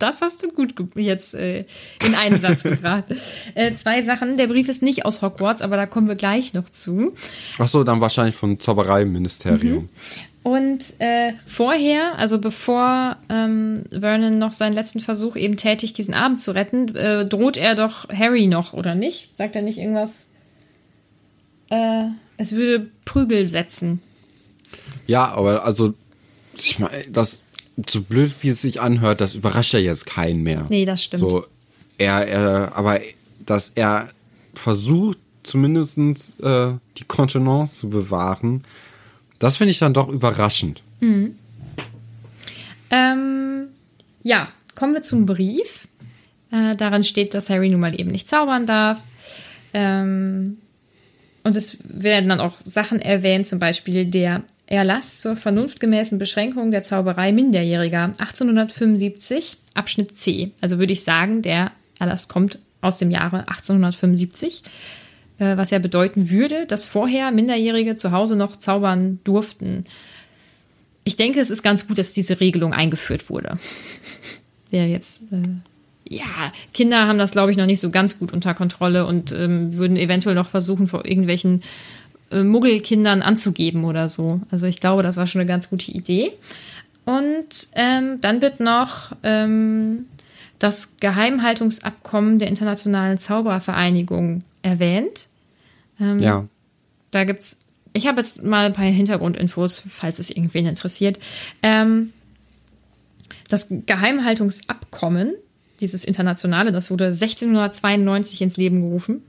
[0.00, 1.64] Das hast du gut jetzt äh,
[2.06, 3.06] in einen Satz gebracht.
[3.56, 4.36] Äh, zwei Sachen.
[4.36, 7.14] Der Brief ist nicht aus Hogwarts, aber da kommen wir gleich noch zu.
[7.58, 9.88] Ach so, dann wahrscheinlich vom Zaubereiministerium.
[10.42, 16.42] Und äh, vorher, also bevor ähm, Vernon noch seinen letzten Versuch eben tätigt, diesen Abend
[16.42, 19.36] zu retten, äh, droht er doch Harry noch, oder nicht?
[19.36, 20.28] Sagt er nicht irgendwas?
[21.70, 22.04] Äh,
[22.36, 24.00] es würde Prügel setzen.
[25.06, 25.94] Ja, aber also,
[26.56, 27.42] ich meine, das,
[27.86, 30.64] so blöd wie es sich anhört, das überrascht ja jetzt keinen mehr.
[30.68, 31.20] Nee, das stimmt.
[31.20, 31.46] So,
[31.98, 33.00] er, er, aber
[33.44, 34.08] dass er
[34.54, 38.64] versucht, zumindestens äh, die Kontenance zu bewahren,
[39.38, 40.82] das finde ich dann doch überraschend.
[42.90, 43.68] Ähm,
[44.22, 45.88] ja, kommen wir zum Brief.
[46.50, 49.02] Äh, daran steht, dass Harry nun mal eben nicht zaubern darf.
[49.74, 50.58] Ähm,
[51.44, 56.82] und es werden dann auch Sachen erwähnt, zum Beispiel der Erlass zur vernunftgemäßen Beschränkung der
[56.82, 60.52] Zauberei Minderjähriger 1875, Abschnitt C.
[60.60, 64.68] Also würde ich sagen, der Erlass kommt aus dem Jahre 1875, äh,
[65.38, 69.84] was ja bedeuten würde, dass vorher Minderjährige zu Hause noch zaubern durften.
[71.04, 73.58] Ich denke, es ist ganz gut, dass diese Regelung eingeführt wurde.
[74.72, 78.52] Der jetzt, äh, ja, Kinder haben das, glaube ich, noch nicht so ganz gut unter
[78.54, 81.62] Kontrolle und ähm, würden eventuell noch versuchen, vor irgendwelchen
[82.30, 84.40] äh, Muggelkindern anzugeben oder so.
[84.50, 86.32] Also ich glaube, das war schon eine ganz gute Idee.
[87.04, 90.06] Und ähm, dann wird noch ähm,
[90.58, 95.28] das Geheimhaltungsabkommen der Internationalen Zauberervereinigung erwähnt.
[95.98, 96.46] Ja.
[97.10, 97.58] Da gibt's.
[97.92, 101.18] Ich habe jetzt mal ein paar Hintergrundinfos, falls es irgendwen interessiert.
[101.62, 102.12] Ähm,
[103.48, 105.34] das Geheimhaltungsabkommen,
[105.80, 109.22] dieses internationale, das wurde 1692 ins Leben gerufen.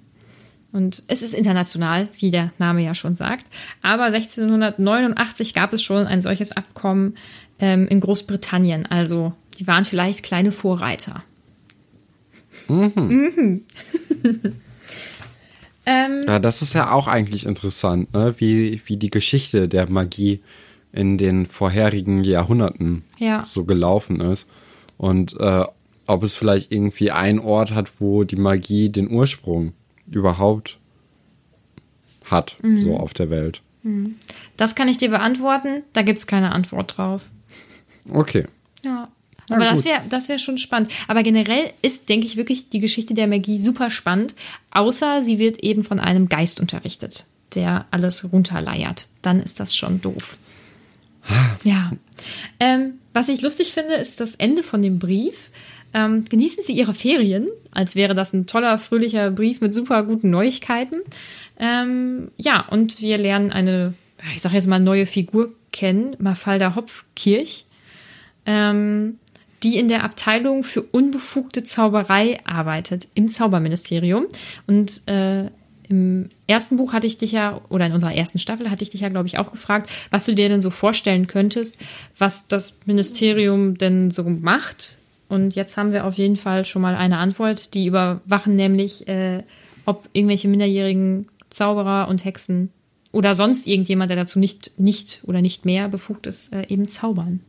[0.71, 3.47] Und es ist international, wie der Name ja schon sagt.
[3.81, 7.15] Aber 1689 gab es schon ein solches Abkommen
[7.59, 8.85] ähm, in Großbritannien.
[8.85, 11.23] Also die waren vielleicht kleine Vorreiter.
[12.67, 13.63] Mhm.
[15.89, 18.35] ähm, Ja, das ist ja auch eigentlich interessant, ne?
[18.37, 20.41] wie, wie die Geschichte der Magie
[20.91, 23.41] in den vorherigen Jahrhunderten Ja.
[23.41, 24.47] so gelaufen ist.
[24.97, 25.63] Und äh,
[26.07, 29.73] ob es vielleicht irgendwie einen Ort hat, wo die Magie den Ursprung
[30.09, 30.77] überhaupt
[32.25, 32.81] hat, Mhm.
[32.81, 33.61] so auf der Welt.
[34.57, 35.83] Das kann ich dir beantworten.
[35.93, 37.23] Da gibt es keine Antwort drauf.
[38.11, 38.45] Okay.
[38.83, 39.07] Ja.
[39.49, 39.91] Aber das gut.
[39.91, 40.91] wäre das wär schon spannend.
[41.07, 44.35] Aber generell ist, denke ich, wirklich die Geschichte der Magie super spannend.
[44.71, 49.07] Außer sie wird eben von einem Geist unterrichtet, der alles runterleiert.
[49.21, 50.37] Dann ist das schon doof.
[51.63, 51.91] Ja.
[52.59, 55.51] Ähm, was ich lustig finde, ist das Ende von dem Brief.
[55.93, 60.29] Ähm, genießen Sie Ihre Ferien, als wäre das ein toller, fröhlicher Brief mit super guten
[60.29, 60.97] Neuigkeiten.
[61.57, 63.95] Ähm, ja, und wir lernen eine,
[64.35, 67.65] ich sage jetzt mal, neue Figur kennen, Mafalda Hopfkirch,
[68.45, 69.17] ähm,
[69.63, 74.27] die in der Abteilung für unbefugte Zauberei arbeitet im Zauberministerium.
[74.67, 75.49] Und äh,
[75.89, 79.01] im ersten Buch hatte ich dich ja, oder in unserer ersten Staffel hatte ich dich
[79.01, 81.77] ja, glaube ich, auch gefragt, was du dir denn so vorstellen könntest,
[82.17, 84.99] was das Ministerium denn so macht.
[85.29, 87.73] Und jetzt haben wir auf jeden Fall schon mal eine Antwort.
[87.73, 89.43] Die überwachen nämlich, äh,
[89.85, 92.71] ob irgendwelche minderjährigen Zauberer und Hexen
[93.11, 97.41] oder sonst irgendjemand, der dazu nicht, nicht oder nicht mehr befugt ist, äh, eben zaubern.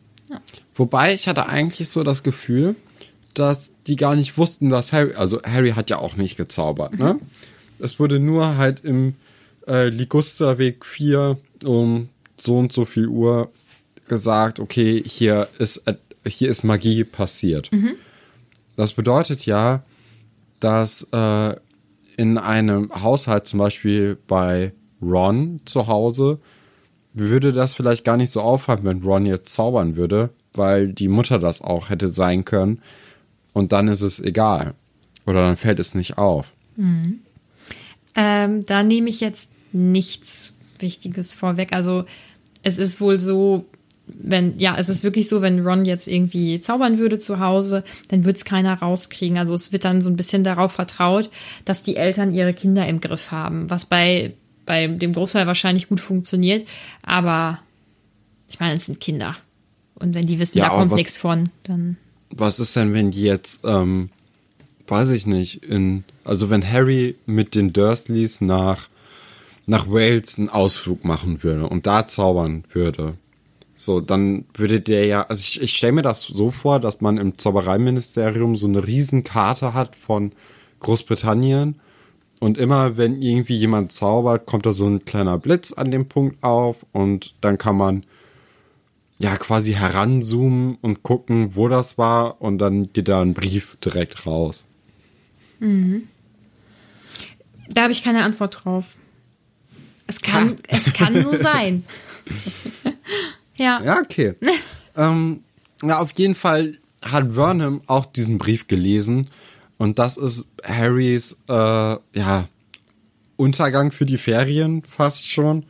[0.75, 2.77] Wobei ich hatte eigentlich so das Gefühl,
[3.35, 7.19] dass die gar nicht wussten, dass Harry, also Harry hat ja auch nicht gezaubert, ne?
[7.79, 9.15] Es wurde nur halt im
[9.67, 13.51] äh, Ligusterweg 4 um so und so viel Uhr
[14.07, 15.83] gesagt, okay, hier ist,
[16.27, 17.71] hier ist Magie passiert.
[18.77, 19.83] Das bedeutet ja,
[20.59, 21.55] dass äh,
[22.17, 26.39] in einem Haushalt, zum Beispiel bei Ron zu Hause,
[27.13, 31.39] würde das vielleicht gar nicht so auffallen, wenn Ron jetzt zaubern würde, weil die Mutter
[31.39, 32.81] das auch hätte sein können.
[33.53, 34.75] Und dann ist es egal.
[35.27, 36.53] Oder dann fällt es nicht auf.
[38.15, 41.73] Ähm, da nehme ich jetzt nichts Wichtiges vorweg.
[41.73, 42.05] Also
[42.63, 43.65] es ist wohl so,
[44.07, 48.25] wenn, ja, es ist wirklich so, wenn Ron jetzt irgendwie zaubern würde zu Hause, dann
[48.25, 49.39] wird es keiner rauskriegen.
[49.39, 51.31] Also es wird dann so ein bisschen darauf vertraut,
[51.65, 54.35] dass die Eltern ihre Kinder im Griff haben, was bei,
[54.67, 56.67] bei dem Großteil wahrscheinlich gut funktioniert.
[57.03, 57.59] Aber
[58.49, 59.37] ich meine, es sind Kinder.
[59.95, 61.97] Und wenn die wissen, Ja, da kommt nichts von, dann.
[62.31, 64.11] Was ist denn, wenn die jetzt, ähm,
[64.89, 68.89] weiß ich nicht, in, also wenn Harry mit den Dursleys nach,
[69.67, 73.15] nach Wales einen Ausflug machen würde und da zaubern würde?
[73.77, 77.17] So, dann würde der ja, also ich, ich stelle mir das so vor, dass man
[77.17, 80.33] im Zaubereiministerium so eine Riesenkarte hat von
[80.81, 81.77] Großbritannien
[82.41, 86.43] und immer, wenn irgendwie jemand zaubert, kommt da so ein kleiner Blitz an dem Punkt
[86.43, 88.05] auf und dann kann man
[89.19, 94.27] ja quasi heranzoomen und gucken, wo das war und dann geht da ein Brief direkt
[94.27, 94.65] raus.
[97.69, 98.87] Da habe ich keine Antwort drauf.
[100.07, 101.85] Es kann, es kann so sein.
[103.57, 103.83] ja.
[103.85, 104.35] Ja, okay.
[104.97, 105.45] ähm,
[105.83, 109.27] ja, auf jeden Fall hat Vernon auch diesen Brief gelesen
[109.81, 112.49] und das ist Harrys äh, ja
[113.37, 115.65] Untergang für die Ferien fast schon,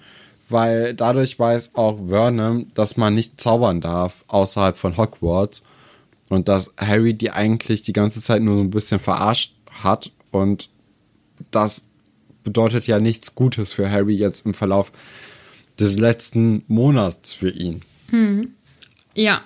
[0.49, 5.63] weil dadurch weiß auch Vernon, dass man nicht zaubern darf außerhalb von Hogwarts
[6.29, 10.71] und dass Harry die eigentlich die ganze Zeit nur so ein bisschen verarscht hat und
[11.53, 11.87] das
[12.43, 14.91] bedeutet ja nichts Gutes für Harry jetzt im Verlauf
[15.79, 17.83] des letzten Monats für ihn.
[19.15, 19.43] Ja.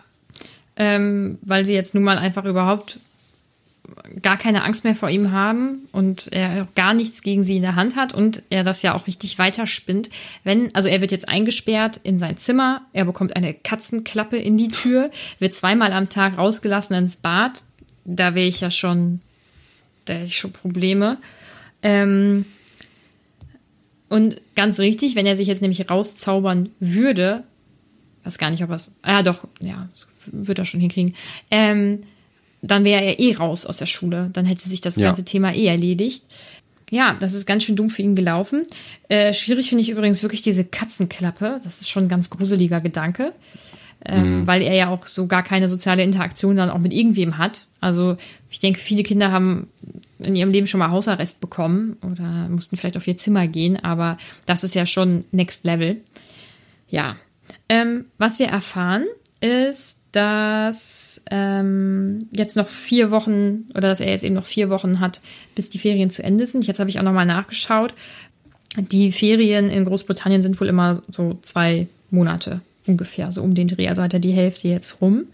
[0.76, 2.98] Ähm, weil sie jetzt nun mal einfach überhaupt
[4.22, 7.74] gar keine Angst mehr vor ihm haben und er gar nichts gegen sie in der
[7.74, 10.10] Hand hat und er das ja auch richtig weiterspinnt.
[10.42, 14.68] Wenn, also er wird jetzt eingesperrt in sein Zimmer, er bekommt eine Katzenklappe in die
[14.68, 17.64] Tür, wird zweimal am Tag rausgelassen ins Bad.
[18.04, 19.20] Da wäre ich ja schon,
[20.06, 21.18] da hätte ich schon Probleme.
[21.82, 22.46] Ähm,
[24.08, 27.44] und ganz richtig, wenn er sich jetzt nämlich rauszaubern würde,
[28.24, 28.96] weiß gar nicht, ob er es.
[29.02, 31.14] Ah, doch, ja, das wird er schon hinkriegen.
[31.50, 32.04] Ähm,
[32.66, 34.30] dann wäre er eh raus aus der Schule.
[34.32, 35.06] Dann hätte sich das Ja.
[35.06, 36.24] ganze Thema eh erledigt.
[36.90, 38.62] Ja, das ist ganz schön dumm für ihn gelaufen.
[39.08, 41.60] Äh, schwierig finde ich übrigens wirklich diese Katzenklappe.
[41.64, 43.32] Das ist schon ein ganz gruseliger Gedanke.
[44.06, 47.68] Ähm, Weil er ja auch so gar keine soziale Interaktion dann auch mit irgendwem hat.
[47.80, 48.16] Also
[48.50, 49.68] ich denke, viele Kinder haben
[50.18, 54.18] in ihrem Leben schon mal Hausarrest bekommen oder mussten vielleicht auf ihr Zimmer gehen, aber
[54.44, 56.02] das ist ja schon Next Level.
[56.88, 57.16] Ja.
[57.70, 59.04] Ähm, was wir erfahren,
[59.40, 65.00] ist, dass ähm, jetzt noch vier Wochen oder dass er jetzt eben noch vier Wochen
[65.00, 65.20] hat,
[65.54, 66.66] bis die Ferien zu Ende sind.
[66.66, 67.94] Jetzt habe ich auch nochmal nachgeschaut.
[68.76, 73.88] Die Ferien in Großbritannien sind wohl immer so zwei Monate ungefähr, so um den Dreh.
[73.88, 75.24] Also hat er die Hälfte jetzt rum.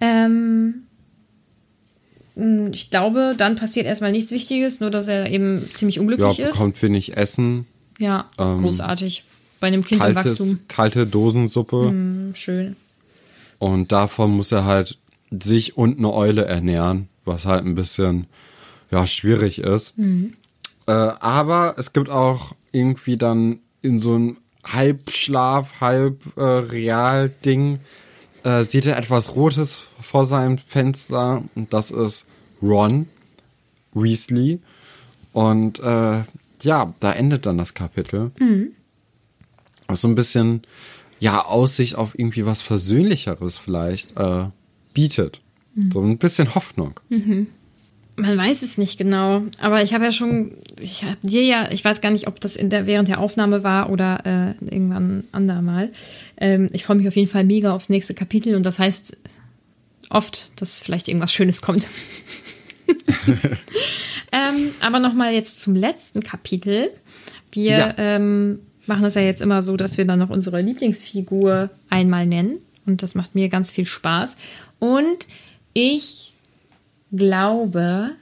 [0.00, 0.82] Ähm,
[2.34, 6.38] mh, ich glaube, dann passiert erstmal nichts Wichtiges, nur dass er eben ziemlich Ja, unglücklich
[6.40, 6.52] ist.
[6.58, 7.66] bekommt wenig Essen,
[7.98, 9.24] Ja, ähm, großartig.
[9.60, 10.58] Bei einem Kind im kaltes, Wachstum.
[10.68, 11.92] kalte Dosensuppe
[12.34, 12.76] Schön.
[13.64, 14.98] Und davon muss er halt
[15.30, 18.26] sich und eine Eule ernähren, was halt ein bisschen
[18.90, 19.94] ja schwierig ist.
[20.86, 27.30] Äh, aber es gibt auch irgendwie dann in so einem halb Schlaf, halb äh, real
[27.30, 27.80] Ding
[28.42, 32.26] äh, sieht er etwas Rotes vor seinem Fenster und das ist
[32.60, 33.08] Ron
[33.94, 34.60] Weasley.
[35.32, 36.22] Und äh,
[36.60, 38.30] ja, da endet dann das Kapitel.
[38.38, 38.72] Mhm.
[39.86, 40.60] Was so ein bisschen,
[41.20, 44.46] ja, Aussicht auf irgendwie was Versöhnlicheres vielleicht äh,
[44.92, 45.40] bietet.
[45.74, 45.90] Mhm.
[45.90, 47.00] So ein bisschen Hoffnung.
[47.08, 47.48] Mhm.
[48.16, 51.84] Man weiß es nicht genau, aber ich habe ja schon, ich habe dir ja, ich
[51.84, 55.90] weiß gar nicht, ob das in der, während der Aufnahme war oder äh, irgendwann andermal.
[56.36, 59.16] Ähm, ich freue mich auf jeden Fall mega aufs nächste Kapitel und das heißt
[60.10, 61.88] oft, dass vielleicht irgendwas Schönes kommt.
[64.32, 66.90] ähm, aber nochmal jetzt zum letzten Kapitel.
[67.52, 67.94] Wir ja.
[67.96, 72.58] ähm, machen das ja jetzt immer so, dass wir dann noch unsere Lieblingsfigur einmal nennen
[72.86, 74.36] und das macht mir ganz viel Spaß.
[74.78, 75.26] Und
[75.72, 76.34] ich
[77.12, 78.12] glaube,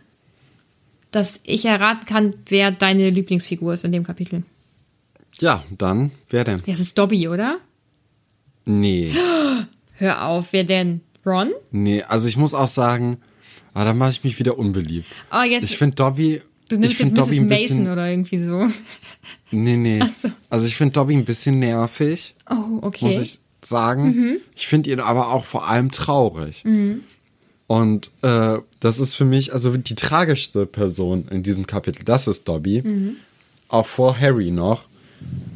[1.10, 4.44] dass ich erraten kann, wer deine Lieblingsfigur ist in dem Kapitel.
[5.40, 6.62] Ja, dann, wer denn?
[6.66, 7.58] Das ist Dobby, oder?
[8.64, 9.12] Nee.
[9.96, 11.00] Hör auf, wer denn?
[11.24, 11.52] Ron?
[11.70, 13.18] Nee, also ich muss auch sagen,
[13.74, 15.08] ah, da mache ich mich wieder unbeliebt.
[15.32, 16.42] Oh, ich finde Dobby.
[16.72, 17.26] Du nimmst jetzt Mrs.
[17.26, 18.66] Dobby ein bisschen, Mason oder irgendwie so.
[19.52, 20.00] Nee, nee.
[20.20, 20.30] So.
[20.48, 22.34] Also ich finde Dobby ein bisschen nervig.
[22.50, 23.04] Oh, okay.
[23.04, 24.04] Muss ich sagen.
[24.04, 24.36] Mhm.
[24.56, 26.64] Ich finde ihn aber auch vor allem traurig.
[26.64, 27.02] Mhm.
[27.66, 32.02] Und äh, das ist für mich also die tragischste Person in diesem Kapitel.
[32.04, 32.82] Das ist Dobby.
[32.82, 33.16] Mhm.
[33.68, 34.86] Auch vor Harry noch.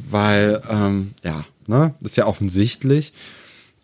[0.09, 3.13] Weil, ähm, ja, ne, ist ja offensichtlich.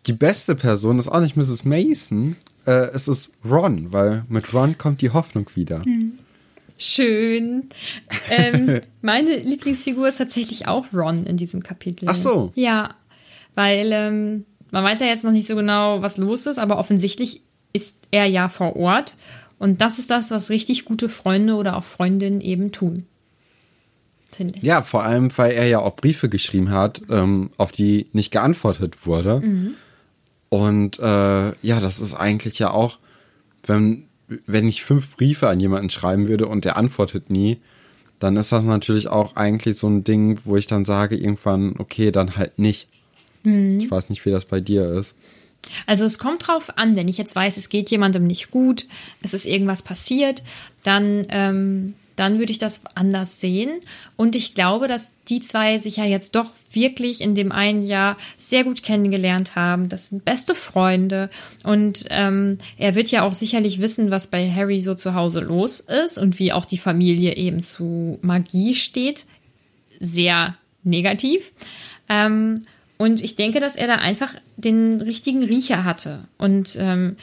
[0.06, 1.64] Die beste Person ist auch nicht Mrs.
[1.64, 5.82] Mason, äh, es ist Ron, weil mit Ron kommt die Hoffnung wieder.
[5.84, 6.18] Mhm.
[6.76, 7.68] Schön.
[8.30, 12.06] Ähm, meine Lieblingsfigur ist tatsächlich auch Ron in diesem Kapitel.
[12.08, 12.52] Ach so.
[12.54, 12.94] Ja,
[13.54, 17.42] weil ähm, man weiß ja jetzt noch nicht so genau, was los ist, aber offensichtlich
[17.72, 19.16] ist er ja vor Ort.
[19.58, 23.06] Und das ist das, was richtig gute Freunde oder auch Freundinnen eben tun.
[24.62, 29.06] Ja, vor allem, weil er ja auch Briefe geschrieben hat, ähm, auf die nicht geantwortet
[29.06, 29.40] wurde.
[29.40, 29.74] Mhm.
[30.48, 32.98] Und äh, ja, das ist eigentlich ja auch,
[33.64, 34.06] wenn,
[34.46, 37.58] wenn ich fünf Briefe an jemanden schreiben würde und der antwortet nie,
[38.18, 42.10] dann ist das natürlich auch eigentlich so ein Ding, wo ich dann sage irgendwann, okay,
[42.10, 42.88] dann halt nicht.
[43.42, 43.80] Mhm.
[43.80, 45.14] Ich weiß nicht, wie das bei dir ist.
[45.86, 48.86] Also es kommt drauf an, wenn ich jetzt weiß, es geht jemandem nicht gut,
[49.22, 50.42] es ist irgendwas passiert,
[50.82, 53.70] dann, ähm, dann würde ich das anders sehen.
[54.16, 58.16] Und ich glaube, dass die zwei sich ja jetzt doch wirklich in dem einen Jahr
[58.36, 59.88] sehr gut kennengelernt haben.
[59.88, 61.30] Das sind beste Freunde.
[61.62, 65.80] Und ähm, er wird ja auch sicherlich wissen, was bei Harry so zu Hause los
[65.80, 69.26] ist und wie auch die Familie eben zu Magie steht.
[70.00, 71.52] Sehr negativ.
[72.08, 72.62] Ähm,
[72.96, 76.24] und ich denke, dass er da einfach den richtigen Riecher hatte.
[76.38, 77.16] Und ähm,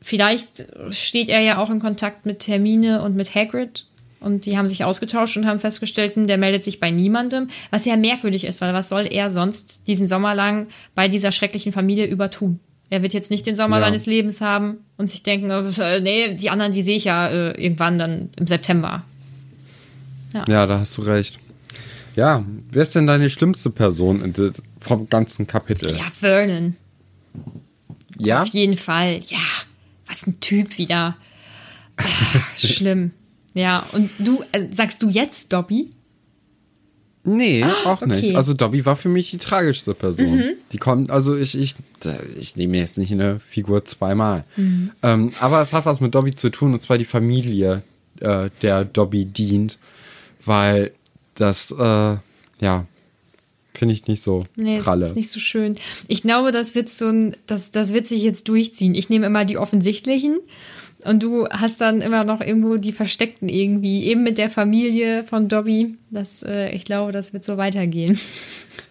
[0.00, 3.86] vielleicht steht er ja auch in Kontakt mit Termine und mit Hagrid.
[4.20, 7.48] Und die haben sich ausgetauscht und haben festgestellt, hm, der meldet sich bei niemandem.
[7.70, 11.72] Was ja merkwürdig ist, weil was soll er sonst diesen Sommer lang bei dieser schrecklichen
[11.72, 12.60] Familie übertun?
[12.90, 13.84] Er wird jetzt nicht den Sommer ja.
[13.84, 17.62] seines Lebens haben und sich denken, äh, nee, die anderen, die sehe ich ja äh,
[17.62, 19.04] irgendwann dann im September.
[20.32, 20.44] Ja.
[20.48, 21.38] ja, da hast du recht.
[22.16, 24.34] Ja, wer ist denn deine schlimmste Person
[24.80, 25.96] vom ganzen Kapitel?
[25.96, 26.76] Ja, Vernon.
[28.18, 28.42] Ja?
[28.42, 29.20] Auf jeden Fall.
[29.26, 29.38] Ja,
[30.06, 31.16] was ein Typ wieder.
[31.96, 33.12] Ach, schlimm.
[33.58, 35.90] Ja, und du, äh, sagst du jetzt Dobby?
[37.24, 38.06] Nee, ah, auch okay.
[38.06, 38.36] nicht.
[38.36, 40.36] Also Dobby war für mich die tragischste Person.
[40.36, 40.44] Mhm.
[40.70, 41.74] Die kommt, also ich, ich,
[42.38, 44.44] ich nehme jetzt nicht eine Figur zweimal.
[44.56, 44.92] Mhm.
[45.02, 47.82] Ähm, aber es hat was mit Dobby zu tun, und zwar die Familie,
[48.20, 49.78] äh, der Dobby dient.
[50.44, 50.92] Weil
[51.34, 52.16] das, äh,
[52.60, 52.86] ja,
[53.74, 55.00] finde ich nicht so nee, pralle.
[55.00, 55.76] Das ist nicht so schön.
[56.06, 58.94] Ich glaube, das wird so ein, das, das wird sich jetzt durchziehen.
[58.94, 60.38] Ich nehme immer die offensichtlichen
[61.08, 65.48] und du hast dann immer noch irgendwo die versteckten irgendwie, eben mit der Familie von
[65.48, 65.96] Dobby.
[66.10, 68.20] Das, äh, ich glaube, das wird so weitergehen.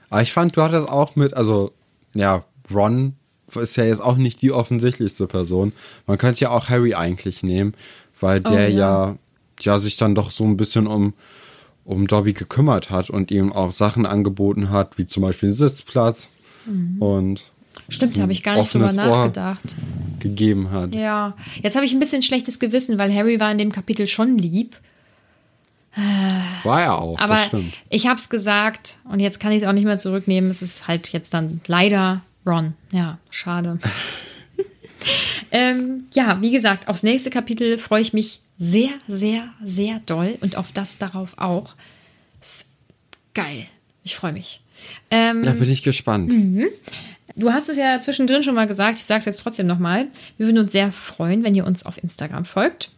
[0.10, 1.72] Aber ich fand, du hattest auch mit, also,
[2.16, 2.44] ja,
[2.74, 3.14] Ron
[3.56, 5.72] ist ja jetzt auch nicht die offensichtlichste Person.
[6.06, 7.74] Man könnte ja auch Harry eigentlich nehmen,
[8.20, 8.68] weil der oh, ja.
[8.70, 9.16] ja,
[9.62, 11.14] ja sich dann doch so ein bisschen um
[11.88, 16.30] um Dobby gekümmert hat und ihm auch Sachen angeboten hat, wie zum Beispiel Sitzplatz
[16.66, 17.02] mhm.
[17.02, 17.52] und
[17.90, 19.76] Stimmt, da habe ich gar nicht drüber nachgedacht.
[20.20, 20.94] gegeben hat.
[20.94, 24.38] Ja, jetzt habe ich ein bisschen schlechtes Gewissen, weil Harry war in dem Kapitel schon
[24.38, 24.78] lieb.
[26.64, 27.40] War er auch, aber
[27.90, 30.50] ich habe es gesagt und jetzt kann ich es auch nicht mehr zurücknehmen.
[30.50, 32.74] Es ist halt jetzt dann leider Ron.
[32.92, 33.80] Ja, schade.
[35.52, 40.56] ähm, ja, wie gesagt, aufs nächste Kapitel freue ich mich sehr, sehr, sehr doll und
[40.56, 41.76] auf das darauf auch.
[42.42, 42.68] Ist
[43.34, 43.66] geil.
[44.04, 44.62] Ich freue mich.
[45.10, 46.32] Ähm, da bin ich gespannt.
[46.32, 46.68] Mhm.
[47.38, 50.08] Du hast es ja zwischendrin schon mal gesagt, ich sage es jetzt trotzdem nochmal.
[50.38, 52.90] Wir würden uns sehr freuen, wenn ihr uns auf Instagram folgt.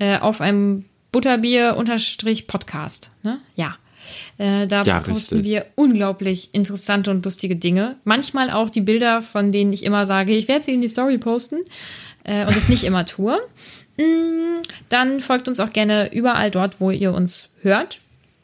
[0.00, 3.12] Äh, auf einem Butterbier-Podcast.
[3.22, 3.38] Ne?
[3.54, 3.76] Ja.
[4.38, 5.44] Äh, da ja, posten richtig.
[5.44, 7.94] wir unglaublich interessante und lustige Dinge.
[8.02, 11.18] Manchmal auch die Bilder, von denen ich immer sage, ich werde sie in die Story
[11.18, 11.60] posten
[12.24, 13.40] äh, und es nicht immer tue.
[13.98, 18.00] Mm, dann folgt uns auch gerne überall dort, wo ihr uns hört.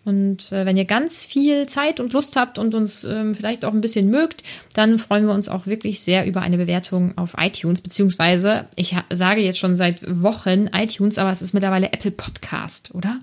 [0.06, 3.72] Und äh, wenn ihr ganz viel Zeit und Lust habt und uns ähm, vielleicht auch
[3.72, 7.80] ein bisschen mögt, dann freuen wir uns auch wirklich sehr über eine Bewertung auf iTunes,
[7.80, 13.18] beziehungsweise ich sage jetzt schon seit Wochen iTunes, aber es ist mittlerweile Apple Podcast, oder?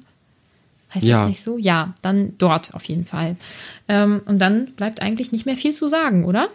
[0.94, 1.22] Heißt ja.
[1.22, 1.58] das nicht so?
[1.58, 3.38] Ja, dann dort auf jeden Fall.
[3.88, 6.50] Ähm, und dann bleibt eigentlich nicht mehr viel zu sagen, oder?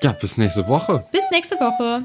[0.00, 1.04] Ja, bis nächste Woche.
[1.10, 2.04] Bis nächste Woche.